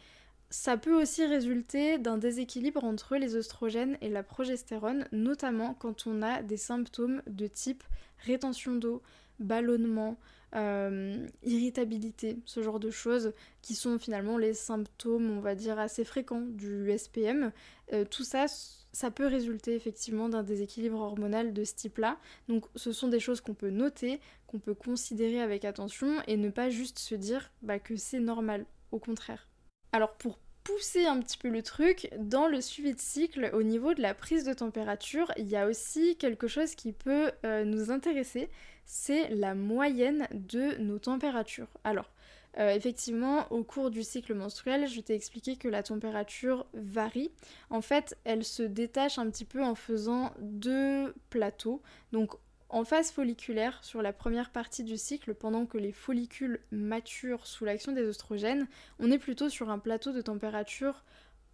Ça 0.52 0.76
peut 0.76 1.00
aussi 1.00 1.24
résulter 1.24 1.98
d'un 1.98 2.18
déséquilibre 2.18 2.82
entre 2.82 3.16
les 3.16 3.36
oestrogènes 3.36 3.96
et 4.00 4.08
la 4.08 4.24
progestérone, 4.24 5.06
notamment 5.12 5.74
quand 5.74 6.08
on 6.08 6.22
a 6.22 6.42
des 6.42 6.56
symptômes 6.56 7.22
de 7.28 7.46
type 7.46 7.84
rétention 8.26 8.74
d'eau, 8.74 9.00
ballonnement, 9.38 10.18
euh, 10.56 11.26
irritabilité, 11.44 12.38
ce 12.44 12.62
genre 12.62 12.80
de 12.80 12.90
choses 12.90 13.32
qui 13.62 13.74
sont 13.74 13.98
finalement 13.98 14.36
les 14.36 14.54
symptômes, 14.54 15.30
on 15.30 15.40
va 15.40 15.54
dire, 15.54 15.78
assez 15.78 16.04
fréquents 16.04 16.40
du 16.40 16.90
SPM. 16.96 17.52
Euh, 17.92 18.04
tout 18.04 18.24
ça, 18.24 18.46
ça 18.92 19.10
peut 19.10 19.26
résulter 19.26 19.74
effectivement 19.74 20.28
d'un 20.28 20.42
déséquilibre 20.42 20.98
hormonal 20.98 21.52
de 21.52 21.64
ce 21.64 21.74
type-là. 21.74 22.18
Donc 22.48 22.64
ce 22.74 22.92
sont 22.92 23.08
des 23.08 23.20
choses 23.20 23.40
qu'on 23.40 23.54
peut 23.54 23.70
noter, 23.70 24.20
qu'on 24.46 24.58
peut 24.58 24.74
considérer 24.74 25.40
avec 25.40 25.64
attention 25.64 26.20
et 26.26 26.36
ne 26.36 26.50
pas 26.50 26.70
juste 26.70 26.98
se 26.98 27.14
dire 27.14 27.52
bah, 27.62 27.78
que 27.78 27.96
c'est 27.96 28.20
normal, 28.20 28.66
au 28.90 28.98
contraire. 28.98 29.48
Alors 29.92 30.14
pour 30.16 30.38
pousser 30.64 31.06
un 31.06 31.20
petit 31.20 31.38
peu 31.38 31.48
le 31.48 31.62
truc, 31.62 32.10
dans 32.18 32.46
le 32.46 32.60
suivi 32.60 32.94
de 32.94 33.00
cycle, 33.00 33.50
au 33.52 33.62
niveau 33.62 33.94
de 33.94 34.02
la 34.02 34.14
prise 34.14 34.44
de 34.44 34.52
température, 34.52 35.32
il 35.36 35.48
y 35.48 35.56
a 35.56 35.66
aussi 35.66 36.16
quelque 36.16 36.48
chose 36.48 36.74
qui 36.74 36.92
peut 36.92 37.30
euh, 37.44 37.64
nous 37.64 37.90
intéresser, 37.90 38.48
c'est 38.84 39.28
la 39.28 39.54
moyenne 39.54 40.26
de 40.32 40.76
nos 40.78 40.98
températures. 40.98 41.68
Alors, 41.84 42.10
euh, 42.58 42.74
effectivement, 42.74 43.46
au 43.50 43.62
cours 43.62 43.90
du 43.90 44.02
cycle 44.02 44.34
menstruel, 44.34 44.88
je 44.88 45.00
t'ai 45.00 45.14
expliqué 45.14 45.56
que 45.56 45.68
la 45.68 45.82
température 45.82 46.66
varie. 46.74 47.30
En 47.70 47.80
fait, 47.80 48.16
elle 48.24 48.44
se 48.44 48.64
détache 48.64 49.18
un 49.18 49.30
petit 49.30 49.44
peu 49.44 49.62
en 49.62 49.76
faisant 49.76 50.32
deux 50.40 51.14
plateaux. 51.30 51.80
Donc, 52.12 52.32
en 52.70 52.84
phase 52.84 53.10
folliculaire, 53.10 53.82
sur 53.82 54.00
la 54.00 54.12
première 54.12 54.50
partie 54.50 54.84
du 54.84 54.96
cycle, 54.96 55.34
pendant 55.34 55.66
que 55.66 55.76
les 55.76 55.92
follicules 55.92 56.60
maturent 56.70 57.46
sous 57.46 57.64
l'action 57.64 57.92
des 57.92 58.06
oestrogènes, 58.06 58.66
on 58.98 59.10
est 59.10 59.18
plutôt 59.18 59.48
sur 59.48 59.70
un 59.70 59.78
plateau 59.78 60.12
de 60.12 60.20
température 60.20 61.04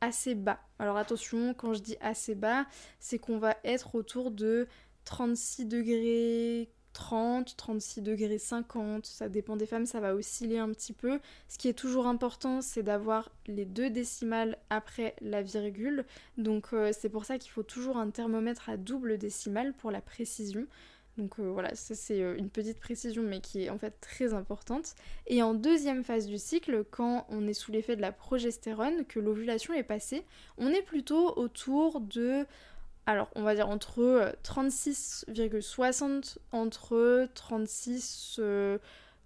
assez 0.02 0.34
bas. 0.34 0.60
Alors 0.78 0.98
attention, 0.98 1.54
quand 1.54 1.72
je 1.72 1.80
dis 1.80 1.96
assez 2.00 2.34
bas, 2.34 2.66
c'est 3.00 3.18
qu'on 3.18 3.38
va 3.38 3.56
être 3.64 3.94
autour 3.94 4.30
de 4.30 4.68
36 5.04 5.64
degrés 5.66 6.68
30, 6.92 7.56
36 7.58 8.00
degrés 8.00 8.38
50, 8.38 9.04
ça 9.04 9.28
dépend 9.28 9.56
des 9.56 9.66
femmes, 9.66 9.84
ça 9.84 10.00
va 10.00 10.14
osciller 10.14 10.58
un 10.58 10.70
petit 10.70 10.94
peu. 10.94 11.20
Ce 11.46 11.58
qui 11.58 11.68
est 11.68 11.74
toujours 11.74 12.06
important, 12.06 12.62
c'est 12.62 12.82
d'avoir 12.82 13.30
les 13.46 13.66
deux 13.66 13.90
décimales 13.90 14.56
après 14.70 15.14
la 15.20 15.42
virgule. 15.42 16.06
Donc 16.38 16.68
euh, 16.72 16.92
c'est 16.98 17.10
pour 17.10 17.26
ça 17.26 17.36
qu'il 17.36 17.50
faut 17.50 17.62
toujours 17.62 17.98
un 17.98 18.08
thermomètre 18.08 18.70
à 18.70 18.78
double 18.78 19.18
décimale 19.18 19.74
pour 19.74 19.90
la 19.90 20.00
précision. 20.00 20.66
Donc 21.18 21.38
euh, 21.38 21.50
voilà, 21.50 21.74
ça 21.74 21.94
c'est 21.94 22.22
euh, 22.22 22.36
une 22.36 22.50
petite 22.50 22.78
précision 22.78 23.22
mais 23.22 23.40
qui 23.40 23.64
est 23.64 23.70
en 23.70 23.78
fait 23.78 23.98
très 24.00 24.34
importante. 24.34 24.94
Et 25.26 25.42
en 25.42 25.54
deuxième 25.54 26.04
phase 26.04 26.26
du 26.26 26.38
cycle, 26.38 26.84
quand 26.90 27.26
on 27.30 27.46
est 27.46 27.54
sous 27.54 27.72
l'effet 27.72 27.96
de 27.96 28.02
la 28.02 28.12
progestérone, 28.12 29.04
que 29.06 29.18
l'ovulation 29.18 29.72
est 29.74 29.82
passée, 29.82 30.24
on 30.58 30.68
est 30.68 30.82
plutôt 30.82 31.36
autour 31.36 32.00
de 32.00 32.44
alors 33.06 33.30
on 33.34 33.42
va 33.42 33.54
dire 33.54 33.68
entre 33.68 34.34
36,60 34.42 36.38
entre 36.52 37.28
36 37.34 38.40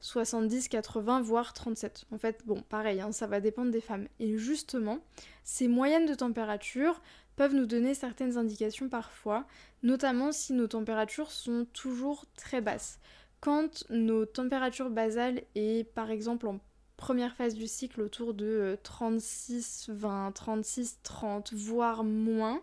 70, 0.01 0.69
80, 0.69 1.21
voire 1.21 1.53
37. 1.53 2.07
En 2.11 2.19
fait, 2.19 2.41
bon, 2.47 2.63
pareil, 2.63 3.01
hein, 3.01 3.13
ça 3.13 3.27
va 3.27 3.41
dépendre 3.41 3.71
des 3.71 3.81
femmes. 3.81 4.09
Et 4.19 4.39
justement, 4.39 4.99
ces 5.45 5.69
moyennes 5.69 6.07
de 6.07 6.15
température 6.15 7.01
peuvent 7.37 7.55
nous 7.55 7.67
donner 7.67 7.95
certaines 7.95 8.37
indications 8.37 8.89
parfois, 8.89 9.47
notamment 9.83 10.33
si 10.33 10.53
nos 10.53 10.67
températures 10.67 11.31
sont 11.31 11.67
toujours 11.73 12.27
très 12.37 12.61
basses. 12.61 12.99
Quand 13.41 13.85
nos 13.91 14.27
températures 14.27 14.91
basales 14.91 15.43
est 15.55 15.85
par 15.95 16.11
exemple 16.11 16.47
en 16.47 16.61
première 16.97 17.35
phase 17.35 17.55
du 17.55 17.67
cycle 17.67 18.03
autour 18.03 18.35
de 18.35 18.79
36, 18.83 19.89
20, 19.89 20.33
36, 20.33 20.99
30, 21.03 21.55
voire 21.55 22.05
moins, 22.05 22.63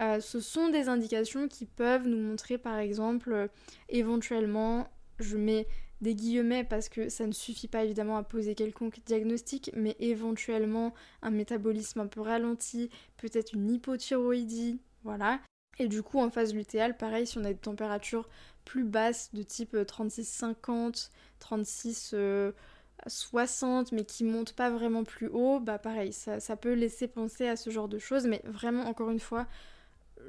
euh, 0.00 0.20
ce 0.20 0.40
sont 0.40 0.70
des 0.70 0.88
indications 0.88 1.48
qui 1.48 1.66
peuvent 1.66 2.06
nous 2.06 2.18
montrer 2.18 2.56
par 2.56 2.78
exemple 2.78 3.32
euh, 3.32 3.48
éventuellement, 3.90 4.88
je 5.18 5.36
mets 5.36 5.66
des 6.00 6.14
guillemets 6.14 6.64
parce 6.64 6.88
que 6.88 7.08
ça 7.08 7.26
ne 7.26 7.32
suffit 7.32 7.68
pas 7.68 7.84
évidemment 7.84 8.16
à 8.16 8.22
poser 8.22 8.54
quelconque 8.54 9.00
diagnostic, 9.04 9.70
mais 9.74 9.96
éventuellement 9.98 10.94
un 11.22 11.30
métabolisme 11.30 12.00
un 12.00 12.06
peu 12.06 12.20
ralenti, 12.20 12.90
peut-être 13.16 13.54
une 13.54 13.70
hypothyroïdie, 13.70 14.78
voilà. 15.04 15.40
Et 15.78 15.88
du 15.88 16.02
coup, 16.02 16.20
en 16.20 16.30
phase 16.30 16.54
lutéale, 16.54 16.96
pareil, 16.96 17.26
si 17.26 17.38
on 17.38 17.44
a 17.44 17.52
des 17.52 17.54
températures 17.54 18.28
plus 18.64 18.84
basses 18.84 19.30
de 19.34 19.42
type 19.42 19.74
36-50, 19.74 21.10
36 21.38 22.14
60, 23.06 23.92
mais 23.92 24.04
qui 24.04 24.24
montent 24.24 24.52
pas 24.52 24.70
vraiment 24.70 25.04
plus 25.04 25.28
haut, 25.28 25.60
bah 25.60 25.78
pareil, 25.78 26.12
ça, 26.12 26.56
peut 26.56 26.72
laisser 26.72 27.08
penser 27.08 27.46
à 27.48 27.56
ce 27.56 27.70
genre 27.70 27.88
de 27.88 27.98
choses, 27.98 28.26
mais 28.26 28.42
vraiment, 28.44 28.84
encore 28.84 29.10
une 29.10 29.20
fois, 29.20 29.46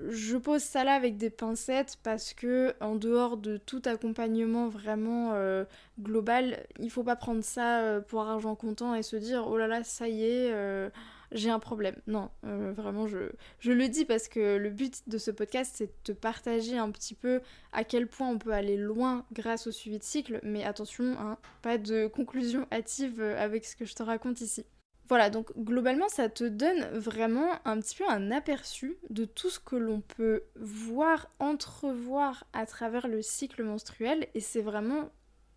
je 0.09 0.37
pose 0.37 0.61
ça 0.61 0.83
là 0.83 0.93
avec 0.93 1.17
des 1.17 1.29
pincettes 1.29 1.97
parce 2.03 2.33
que 2.33 2.75
en 2.81 2.95
dehors 2.95 3.37
de 3.37 3.57
tout 3.57 3.81
accompagnement 3.85 4.67
vraiment 4.67 5.31
euh, 5.33 5.63
global, 5.99 6.65
il 6.79 6.91
faut 6.91 7.03
pas 7.03 7.15
prendre 7.15 7.43
ça 7.43 7.79
euh, 7.81 8.01
pour 8.01 8.21
argent 8.21 8.53
comptant 8.55 8.93
et 8.93 9.01
se 9.01 9.15
dire 9.15 9.47
oh 9.47 9.57
là 9.57 9.65
là 9.65 9.83
ça 9.83 10.07
y 10.07 10.23
est 10.23 10.51
euh, 10.51 10.89
j'ai 11.31 11.49
un 11.49 11.59
problème. 11.59 11.95
Non, 12.07 12.29
vraiment 12.43 13.07
je, 13.07 13.31
je 13.59 13.71
le 13.71 13.87
dis 13.87 14.05
parce 14.05 14.27
que 14.27 14.57
le 14.57 14.69
but 14.69 15.07
de 15.07 15.17
ce 15.17 15.31
podcast 15.31 15.73
c'est 15.75 15.87
de 15.87 15.93
te 16.03 16.11
partager 16.11 16.77
un 16.77 16.91
petit 16.91 17.15
peu 17.15 17.41
à 17.73 17.83
quel 17.83 18.07
point 18.07 18.29
on 18.29 18.37
peut 18.37 18.53
aller 18.53 18.77
loin 18.77 19.25
grâce 19.33 19.67
au 19.67 19.71
suivi 19.71 19.99
de 19.99 20.03
cycle, 20.03 20.39
mais 20.43 20.63
attention, 20.63 21.17
hein, 21.19 21.37
pas 21.61 21.77
de 21.77 22.07
conclusion 22.13 22.67
hâtive 22.71 23.21
avec 23.21 23.65
ce 23.65 23.75
que 23.75 23.85
je 23.85 23.93
te 23.93 24.03
raconte 24.03 24.41
ici. 24.41 24.65
Voilà, 25.09 25.29
donc 25.29 25.57
globalement, 25.57 26.09
ça 26.09 26.27
te 26.27 26.43
donne 26.43 26.83
vraiment 26.91 27.51
un 27.63 27.79
petit 27.79 27.95
peu 27.95 28.03
un 28.09 28.29
aperçu 28.29 28.97
de 29.09 29.23
tout 29.23 29.49
ce 29.49 29.59
que 29.59 29.77
l'on 29.77 30.01
peut 30.01 30.43
voir, 30.55 31.29
entrevoir 31.39 32.45
à 32.51 32.65
travers 32.65 33.07
le 33.07 33.21
cycle 33.21 33.63
menstruel, 33.63 34.27
et 34.33 34.41
c'est 34.41 34.61
vraiment 34.61 35.09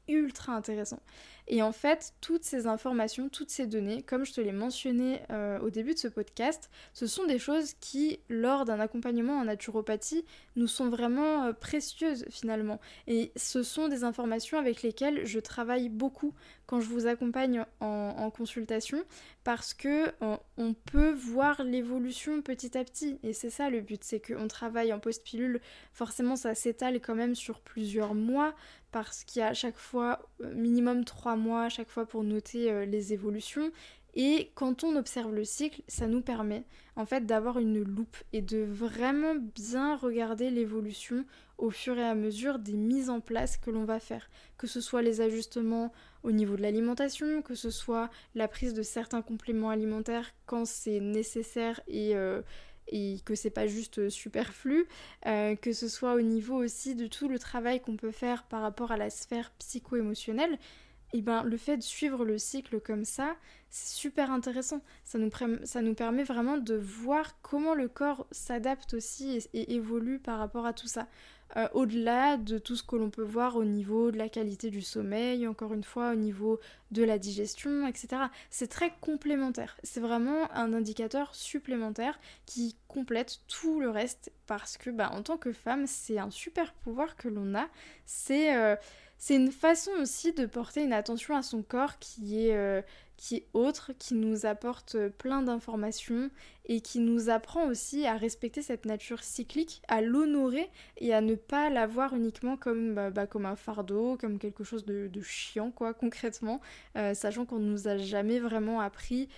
ultra 0.06 0.52
intéressant. 0.52 1.00
Et 1.52 1.62
en 1.62 1.72
fait, 1.72 2.14
toutes 2.20 2.44
ces 2.44 2.68
informations, 2.68 3.28
toutes 3.28 3.50
ces 3.50 3.66
données, 3.66 4.02
comme 4.02 4.24
je 4.24 4.32
te 4.32 4.40
l'ai 4.40 4.52
mentionné 4.52 5.20
euh, 5.30 5.58
au 5.58 5.68
début 5.68 5.94
de 5.94 5.98
ce 5.98 6.06
podcast, 6.06 6.70
ce 6.94 7.08
sont 7.08 7.26
des 7.26 7.40
choses 7.40 7.74
qui, 7.80 8.20
lors 8.28 8.64
d'un 8.64 8.78
accompagnement 8.78 9.32
en 9.32 9.44
naturopathie, 9.46 10.24
nous 10.54 10.68
sont 10.68 10.88
vraiment 10.88 11.46
euh, 11.46 11.52
précieuses 11.52 12.24
finalement. 12.30 12.78
Et 13.08 13.32
ce 13.34 13.64
sont 13.64 13.88
des 13.88 14.04
informations 14.04 14.58
avec 14.58 14.82
lesquelles 14.82 15.26
je 15.26 15.40
travaille 15.40 15.88
beaucoup 15.88 16.34
quand 16.70 16.80
je 16.80 16.88
vous 16.88 17.08
accompagne 17.08 17.64
en, 17.80 18.30
consultation 18.30 19.02
parce 19.42 19.74
que 19.74 20.12
on, 20.20 20.72
peut 20.72 21.10
voir 21.10 21.64
l'évolution 21.64 22.42
petit 22.42 22.78
à 22.78 22.84
petit 22.84 23.18
et 23.24 23.32
c'est 23.32 23.50
ça 23.50 23.70
le 23.70 23.80
but 23.80 24.04
c'est 24.04 24.20
qu'on 24.20 24.46
travaille 24.46 24.92
en 24.92 25.00
post-pilule 25.00 25.60
forcément 25.92 26.36
ça 26.36 26.54
s'étale 26.54 27.00
quand 27.00 27.16
même 27.16 27.34
sur 27.34 27.60
plusieurs 27.60 28.14
mois 28.14 28.54
parce 28.92 29.24
qu'il 29.24 29.40
y 29.40 29.42
a 29.42 29.48
à 29.48 29.54
chaque 29.54 29.78
fois 29.78 30.20
euh, 30.42 30.54
minimum 30.54 31.04
trois 31.04 31.34
mois 31.34 31.39
à 31.48 31.68
chaque 31.68 31.88
fois 31.88 32.06
pour 32.06 32.22
noter 32.22 32.70
euh, 32.70 32.84
les 32.84 33.12
évolutions 33.12 33.70
et 34.14 34.50
quand 34.54 34.82
on 34.82 34.96
observe 34.96 35.32
le 35.32 35.44
cycle, 35.44 35.82
ça 35.86 36.06
nous 36.06 36.20
permet 36.20 36.64
en 36.96 37.06
fait 37.06 37.26
d'avoir 37.26 37.58
une 37.58 37.82
loupe 37.82 38.16
et 38.32 38.42
de 38.42 38.58
vraiment 38.58 39.34
bien 39.36 39.96
regarder 39.96 40.50
l'évolution 40.50 41.24
au 41.58 41.70
fur 41.70 41.96
et 41.96 42.04
à 42.04 42.14
mesure 42.14 42.58
des 42.58 42.72
mises 42.72 43.10
en 43.10 43.20
place 43.20 43.56
que 43.56 43.70
l'on 43.70 43.84
va 43.84 44.00
faire. 44.00 44.28
Que 44.58 44.66
ce 44.66 44.80
soit 44.80 45.02
les 45.02 45.20
ajustements 45.20 45.92
au 46.22 46.32
niveau 46.32 46.56
de 46.56 46.62
l'alimentation, 46.62 47.42
que 47.42 47.54
ce 47.54 47.70
soit 47.70 48.10
la 48.34 48.48
prise 48.48 48.74
de 48.74 48.82
certains 48.82 49.22
compléments 49.22 49.70
alimentaires 49.70 50.32
quand 50.46 50.66
c'est 50.66 51.00
nécessaire 51.00 51.80
et, 51.86 52.16
euh, 52.16 52.42
et 52.88 53.20
que 53.24 53.36
c'est 53.36 53.50
pas 53.50 53.68
juste 53.68 54.08
superflu, 54.08 54.86
euh, 55.26 55.54
que 55.54 55.72
ce 55.72 55.88
soit 55.88 56.14
au 56.14 56.20
niveau 56.20 56.56
aussi 56.56 56.96
de 56.96 57.06
tout 57.06 57.28
le 57.28 57.38
travail 57.38 57.80
qu'on 57.80 57.96
peut 57.96 58.10
faire 58.10 58.42
par 58.44 58.62
rapport 58.62 58.90
à 58.90 58.96
la 58.96 59.10
sphère 59.10 59.52
psycho-émotionnelle 59.58 60.58
et 61.12 61.22
ben 61.22 61.42
le 61.42 61.56
fait 61.56 61.76
de 61.76 61.82
suivre 61.82 62.24
le 62.24 62.38
cycle 62.38 62.80
comme 62.80 63.04
ça, 63.04 63.36
c'est 63.68 63.96
super 63.96 64.30
intéressant. 64.30 64.82
Ça 65.04 65.18
nous, 65.18 65.30
ça 65.64 65.82
nous, 65.82 65.94
permet 65.94 66.24
vraiment 66.24 66.58
de 66.58 66.74
voir 66.74 67.40
comment 67.42 67.74
le 67.74 67.88
corps 67.88 68.26
s'adapte 68.30 68.94
aussi 68.94 69.38
et, 69.54 69.74
évolue 69.74 70.18
par 70.18 70.38
rapport 70.38 70.66
à 70.66 70.72
tout 70.72 70.86
ça. 70.86 71.08
Euh, 71.56 71.66
au-delà 71.74 72.36
de 72.36 72.58
tout 72.58 72.76
ce 72.76 72.84
que 72.84 72.94
l'on 72.94 73.10
peut 73.10 73.24
voir 73.24 73.56
au 73.56 73.64
niveau 73.64 74.12
de 74.12 74.18
la 74.18 74.28
qualité 74.28 74.70
du 74.70 74.82
sommeil, 74.82 75.48
encore 75.48 75.74
une 75.74 75.82
fois 75.82 76.12
au 76.12 76.14
niveau 76.14 76.60
de 76.92 77.02
la 77.02 77.18
digestion, 77.18 77.88
etc. 77.88 78.22
C'est 78.50 78.68
très 78.68 78.92
complémentaire. 79.00 79.76
C'est 79.82 79.98
vraiment 79.98 80.50
un 80.52 80.72
indicateur 80.72 81.34
supplémentaire 81.34 82.20
qui 82.46 82.76
complète 82.86 83.40
tout 83.48 83.80
le 83.80 83.90
reste 83.90 84.30
parce 84.46 84.76
que 84.76 84.90
bah, 84.90 85.10
en 85.12 85.22
tant 85.22 85.38
que 85.38 85.52
femme, 85.52 85.88
c'est 85.88 86.20
un 86.20 86.30
super 86.30 86.72
pouvoir 86.72 87.16
que 87.16 87.28
l'on 87.28 87.56
a. 87.56 87.68
C'est... 88.06 88.56
Euh, 88.56 88.76
c'est 89.20 89.36
une 89.36 89.52
façon 89.52 89.90
aussi 90.00 90.32
de 90.32 90.46
porter 90.46 90.82
une 90.82 90.94
attention 90.94 91.36
à 91.36 91.42
son 91.42 91.62
corps 91.62 91.98
qui 91.98 92.46
est, 92.46 92.56
euh, 92.56 92.80
qui 93.18 93.36
est 93.36 93.46
autre, 93.52 93.92
qui 93.98 94.14
nous 94.14 94.46
apporte 94.46 94.96
plein 95.18 95.42
d'informations 95.42 96.30
et 96.64 96.80
qui 96.80 97.00
nous 97.00 97.28
apprend 97.28 97.66
aussi 97.66 98.06
à 98.06 98.16
respecter 98.16 98.62
cette 98.62 98.86
nature 98.86 99.22
cyclique, 99.22 99.82
à 99.88 100.00
l'honorer 100.00 100.70
et 100.96 101.12
à 101.12 101.20
ne 101.20 101.34
pas 101.34 101.68
la 101.68 101.86
voir 101.86 102.16
uniquement 102.16 102.56
comme, 102.56 102.94
bah, 102.94 103.10
bah, 103.10 103.26
comme 103.26 103.44
un 103.44 103.56
fardeau, 103.56 104.16
comme 104.16 104.38
quelque 104.38 104.64
chose 104.64 104.86
de, 104.86 105.10
chiant, 105.20 105.70
quoi, 105.70 105.92
concrètement, 106.04 106.62
euh, 106.96 107.12
sachant 107.12 107.44
qu'on 107.44 107.58
ne 107.58 107.70
nous 107.70 107.88
a 107.88 107.98
jamais 107.98 108.38
vraiment 108.38 108.80
appris 108.80 109.28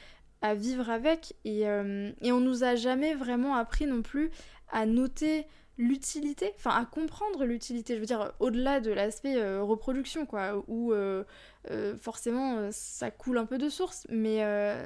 à 0.42 0.54
vivre 0.54 0.90
avec 0.90 1.34
et, 1.44 1.68
euh, 1.68 2.12
et 2.20 2.30
on 2.30 2.40
nous 2.40 2.62
a 2.62 2.76
jamais 2.76 3.16
vraiment 3.16 3.56
appris 3.56 3.86
non 3.86 4.02
plus 4.02 4.30
à 4.70 4.86
noter 4.86 5.44
l'utilité, 5.82 6.52
enfin 6.56 6.70
à 6.70 6.84
comprendre 6.84 7.44
l'utilité, 7.44 7.94
je 7.94 8.00
veux 8.00 8.06
dire 8.06 8.32
au-delà 8.38 8.80
de 8.80 8.92
l'aspect 8.92 9.36
euh, 9.36 9.62
reproduction 9.62 10.26
quoi, 10.26 10.62
où 10.68 10.92
euh, 10.92 11.24
euh, 11.70 11.96
forcément 11.98 12.70
ça 12.70 13.10
coule 13.10 13.36
un 13.36 13.46
peu 13.46 13.58
de 13.58 13.68
source, 13.68 14.06
mais 14.08 14.38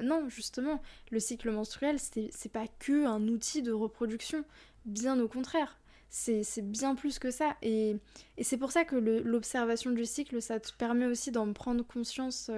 non 0.02 0.28
justement 0.28 0.80
le 1.11 1.20
cycle 1.20 1.50
menstruel 1.50 1.98
c'est 1.98 2.52
pas 2.52 2.66
que 2.78 3.04
un 3.04 3.28
outil 3.28 3.62
de 3.62 3.72
reproduction, 3.72 4.44
bien 4.87 5.20
au 5.20 5.28
contraire, 5.28 5.78
c'est 6.09 6.62
bien 6.62 6.94
plus 6.94 7.18
que 7.18 7.30
ça. 7.30 7.56
Et, 7.61 7.96
et 8.38 8.44
c'est 8.44 8.56
pour 8.56 8.72
ça 8.72 8.85
que 8.85 8.96
l'observation 8.96 9.90
du 9.90 10.06
cycle 10.06 10.40
ça 10.40 10.61
te 10.61 10.72
permet 10.78 11.06
aussi 11.06 11.30
d'en 11.30 11.52
prendre 11.52 11.85
conscience 11.87 12.50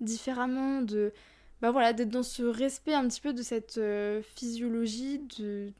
différemment, 0.00 0.80
de 0.80 1.12
bah 1.60 1.70
voilà 1.70 1.92
d'être 1.92 2.08
dans 2.08 2.22
ce 2.22 2.42
respect 2.42 2.94
un 2.94 3.06
petit 3.06 3.20
peu 3.20 3.34
de 3.34 3.42
cette 3.42 3.78
physiologie, 4.34 5.18
de 5.38 5.72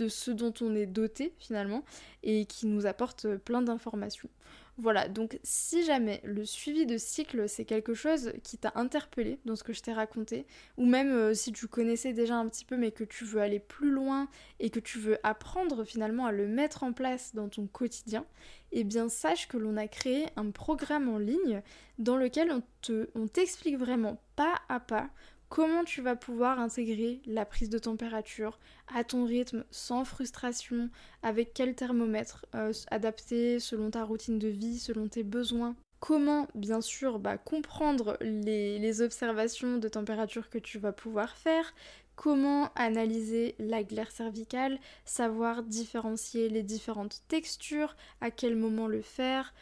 de 0.00 0.08
ce 0.08 0.30
dont 0.30 0.54
on 0.62 0.74
est 0.74 0.86
doté 0.86 1.34
finalement 1.38 1.84
et 2.22 2.46
qui 2.46 2.66
nous 2.66 2.86
apporte 2.86 3.26
euh, 3.26 3.38
plein 3.38 3.62
d'informations. 3.62 4.30
Voilà, 4.78 5.08
donc 5.08 5.38
si 5.42 5.84
jamais 5.84 6.22
le 6.24 6.46
suivi 6.46 6.86
de 6.86 6.96
cycle 6.96 7.50
c'est 7.50 7.66
quelque 7.66 7.92
chose 7.92 8.32
qui 8.42 8.56
t'a 8.56 8.72
interpellé 8.76 9.38
dans 9.44 9.54
ce 9.54 9.62
que 9.62 9.74
je 9.74 9.82
t'ai 9.82 9.92
raconté, 9.92 10.46
ou 10.78 10.86
même 10.86 11.12
euh, 11.12 11.34
si 11.34 11.52
tu 11.52 11.68
connaissais 11.68 12.14
déjà 12.14 12.36
un 12.36 12.48
petit 12.48 12.64
peu 12.64 12.78
mais 12.78 12.90
que 12.90 13.04
tu 13.04 13.26
veux 13.26 13.42
aller 13.42 13.58
plus 13.58 13.90
loin 13.90 14.26
et 14.58 14.70
que 14.70 14.80
tu 14.80 14.98
veux 14.98 15.18
apprendre 15.22 15.84
finalement 15.84 16.24
à 16.24 16.32
le 16.32 16.48
mettre 16.48 16.82
en 16.82 16.94
place 16.94 17.34
dans 17.34 17.50
ton 17.50 17.66
quotidien, 17.66 18.24
eh 18.72 18.84
bien 18.84 19.10
sache 19.10 19.48
que 19.48 19.58
l'on 19.58 19.76
a 19.76 19.86
créé 19.86 20.28
un 20.36 20.50
programme 20.50 21.10
en 21.10 21.18
ligne 21.18 21.60
dans 21.98 22.16
lequel 22.16 22.50
on 23.14 23.28
t'explique 23.28 23.76
vraiment 23.76 24.22
pas 24.34 24.54
à 24.70 24.80
pas 24.80 25.10
comment 25.50 25.84
tu 25.84 26.00
vas 26.00 26.16
pouvoir 26.16 26.58
intégrer 26.58 27.20
la 27.26 27.44
prise 27.44 27.68
de 27.68 27.78
température 27.78 28.58
à 28.94 29.04
ton 29.04 29.26
rythme 29.26 29.64
sans 29.70 30.04
frustration, 30.04 30.88
avec 31.22 31.52
quel 31.52 31.74
thermomètre 31.74 32.46
euh, 32.54 32.72
adapté 32.90 33.58
selon 33.58 33.90
ta 33.90 34.04
routine 34.04 34.38
de 34.38 34.48
vie, 34.48 34.78
selon 34.78 35.08
tes 35.08 35.24
besoins? 35.24 35.76
Comment, 35.98 36.48
bien 36.54 36.80
sûr, 36.80 37.18
bah, 37.18 37.36
comprendre 37.36 38.16
les, 38.22 38.78
les 38.78 39.02
observations 39.02 39.76
de 39.76 39.88
température 39.88 40.48
que 40.48 40.56
tu 40.56 40.78
vas 40.78 40.92
pouvoir 40.92 41.36
faire, 41.36 41.74
comment 42.14 42.70
analyser 42.74 43.54
la 43.58 43.82
glaire 43.82 44.12
cervicale, 44.12 44.78
savoir 45.04 45.62
différencier 45.62 46.48
les 46.48 46.62
différentes 46.62 47.22
textures, 47.28 47.96
à 48.20 48.30
quel 48.30 48.56
moment 48.56 48.86
le 48.86 49.02
faire, 49.02 49.52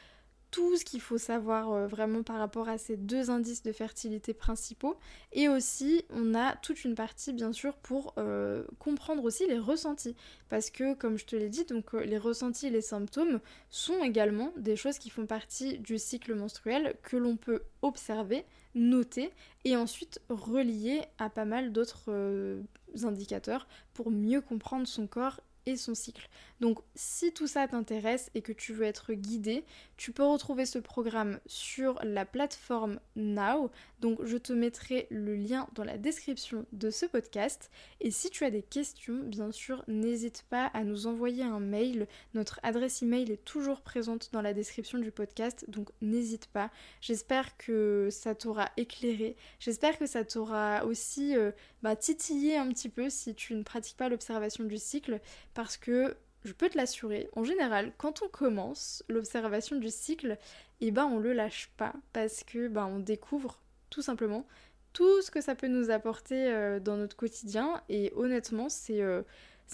tout 0.50 0.76
ce 0.76 0.84
qu'il 0.84 1.00
faut 1.00 1.18
savoir 1.18 1.72
euh, 1.72 1.86
vraiment 1.86 2.22
par 2.22 2.38
rapport 2.38 2.68
à 2.68 2.78
ces 2.78 2.96
deux 2.96 3.30
indices 3.30 3.62
de 3.62 3.72
fertilité 3.72 4.32
principaux. 4.32 4.96
Et 5.32 5.48
aussi, 5.48 6.04
on 6.10 6.34
a 6.34 6.56
toute 6.56 6.84
une 6.84 6.94
partie, 6.94 7.32
bien 7.32 7.52
sûr, 7.52 7.76
pour 7.76 8.14
euh, 8.18 8.64
comprendre 8.78 9.24
aussi 9.24 9.46
les 9.46 9.58
ressentis. 9.58 10.16
Parce 10.48 10.70
que, 10.70 10.94
comme 10.94 11.18
je 11.18 11.26
te 11.26 11.36
l'ai 11.36 11.48
dit, 11.48 11.64
donc 11.64 11.94
euh, 11.94 12.04
les 12.04 12.18
ressentis 12.18 12.68
et 12.68 12.70
les 12.70 12.80
symptômes 12.80 13.40
sont 13.68 14.02
également 14.02 14.52
des 14.56 14.76
choses 14.76 14.98
qui 14.98 15.10
font 15.10 15.26
partie 15.26 15.78
du 15.78 15.98
cycle 15.98 16.34
menstruel 16.34 16.96
que 17.02 17.16
l'on 17.16 17.36
peut 17.36 17.62
observer, 17.82 18.44
noter 18.74 19.30
et 19.64 19.76
ensuite 19.76 20.20
relier 20.28 21.02
à 21.18 21.28
pas 21.28 21.44
mal 21.44 21.72
d'autres 21.72 22.62
indicateurs 23.02 23.66
pour 23.92 24.10
mieux 24.10 24.40
comprendre 24.40 24.86
son 24.86 25.06
corps 25.06 25.40
son 25.76 25.94
cycle. 25.94 26.28
Donc 26.60 26.80
si 26.94 27.32
tout 27.32 27.46
ça 27.46 27.68
t'intéresse 27.68 28.30
et 28.34 28.42
que 28.42 28.52
tu 28.52 28.72
veux 28.72 28.84
être 28.84 29.12
guidé, 29.12 29.64
tu 29.96 30.12
peux 30.12 30.24
retrouver 30.24 30.66
ce 30.66 30.78
programme 30.78 31.38
sur 31.46 31.98
la 32.02 32.24
plateforme 32.24 32.98
Now. 33.16 33.70
Donc 34.00 34.24
je 34.24 34.36
te 34.36 34.52
mettrai 34.52 35.06
le 35.10 35.36
lien 35.36 35.68
dans 35.74 35.84
la 35.84 35.98
description 35.98 36.66
de 36.72 36.90
ce 36.90 37.06
podcast. 37.06 37.70
Et 38.00 38.10
si 38.10 38.30
tu 38.30 38.44
as 38.44 38.50
des 38.50 38.62
questions, 38.62 39.20
bien 39.24 39.52
sûr, 39.52 39.84
n'hésite 39.86 40.44
pas 40.50 40.66
à 40.66 40.84
nous 40.84 41.06
envoyer 41.06 41.44
un 41.44 41.60
mail. 41.60 42.06
Notre 42.34 42.60
adresse 42.62 43.02
email 43.02 43.30
est 43.30 43.44
toujours 43.44 43.80
présente 43.80 44.30
dans 44.32 44.42
la 44.42 44.54
description 44.54 44.98
du 44.98 45.10
podcast, 45.10 45.64
donc 45.68 45.90
n'hésite 46.00 46.46
pas. 46.46 46.70
J'espère 47.00 47.56
que 47.56 48.08
ça 48.10 48.34
t'aura 48.34 48.70
éclairé. 48.76 49.36
J'espère 49.60 49.98
que 49.98 50.06
ça 50.06 50.24
t'aura 50.24 50.84
aussi 50.84 51.36
euh, 51.36 51.52
bah, 51.82 51.96
titillé 51.96 52.56
un 52.56 52.68
petit 52.68 52.88
peu 52.88 53.10
si 53.10 53.34
tu 53.34 53.54
ne 53.54 53.62
pratiques 53.62 53.96
pas 53.96 54.08
l'observation 54.08 54.64
du 54.64 54.78
cycle 54.78 55.20
parce 55.54 55.76
que 55.76 56.16
je 56.44 56.52
peux 56.52 56.68
te 56.68 56.76
l'assurer, 56.76 57.28
en 57.34 57.44
général, 57.44 57.92
quand 57.98 58.22
on 58.22 58.28
commence 58.28 59.04
l'observation 59.08 59.76
du 59.76 59.90
cycle, 59.90 60.38
eh 60.80 60.90
ben 60.90 61.04
on 61.06 61.18
le 61.18 61.32
lâche 61.32 61.70
pas 61.76 61.92
parce 62.12 62.44
que 62.44 62.68
ben 62.68 62.86
on 62.86 63.00
découvre 63.00 63.60
tout 63.90 64.02
simplement 64.02 64.46
tout 64.92 65.20
ce 65.22 65.30
que 65.30 65.40
ça 65.40 65.54
peut 65.54 65.68
nous 65.68 65.90
apporter 65.90 66.50
euh, 66.50 66.80
dans 66.80 66.96
notre 66.96 67.16
quotidien 67.16 67.82
et 67.88 68.12
honnêtement 68.16 68.68
c'est 68.68 69.02
euh, 69.02 69.22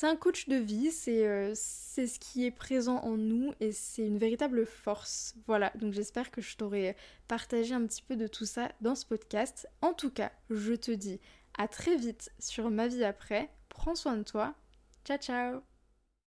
un 0.03 0.17
coach 0.17 0.49
de 0.49 0.57
vie, 0.57 0.91
euh, 1.09 1.53
c'est 1.55 2.07
ce 2.07 2.19
qui 2.19 2.45
est 2.45 2.51
présent 2.51 2.97
en 2.99 3.17
nous 3.17 3.55
et 3.61 3.73
c'est 3.73 4.03
une 4.03 4.19
véritable 4.19 4.67
force. 4.67 5.35
Voilà, 5.47 5.73
donc 5.77 5.93
j'espère 5.93 6.31
que 6.31 6.41
je 6.41 6.57
t'aurai 6.57 6.97
partagé 7.29 7.75
un 7.75 7.87
petit 7.87 8.03
peu 8.03 8.17
de 8.17 8.27
tout 8.27 8.45
ça 8.45 8.73
dans 8.81 8.95
ce 8.95 9.07
podcast. 9.07 9.69
En 9.81 9.93
tout 9.93 10.11
cas, 10.11 10.33
je 10.51 10.75
te 10.75 10.91
dis 10.91 11.21
à 11.59 11.69
très 11.69 11.97
vite 11.97 12.31
sur 12.39 12.71
ma 12.71 12.89
vie 12.89 13.05
après. 13.05 13.51
Prends 13.69 13.95
soin 13.95 14.17
de 14.17 14.23
toi. 14.23 14.55
Ciao 15.05 15.19
ciao 15.19 15.74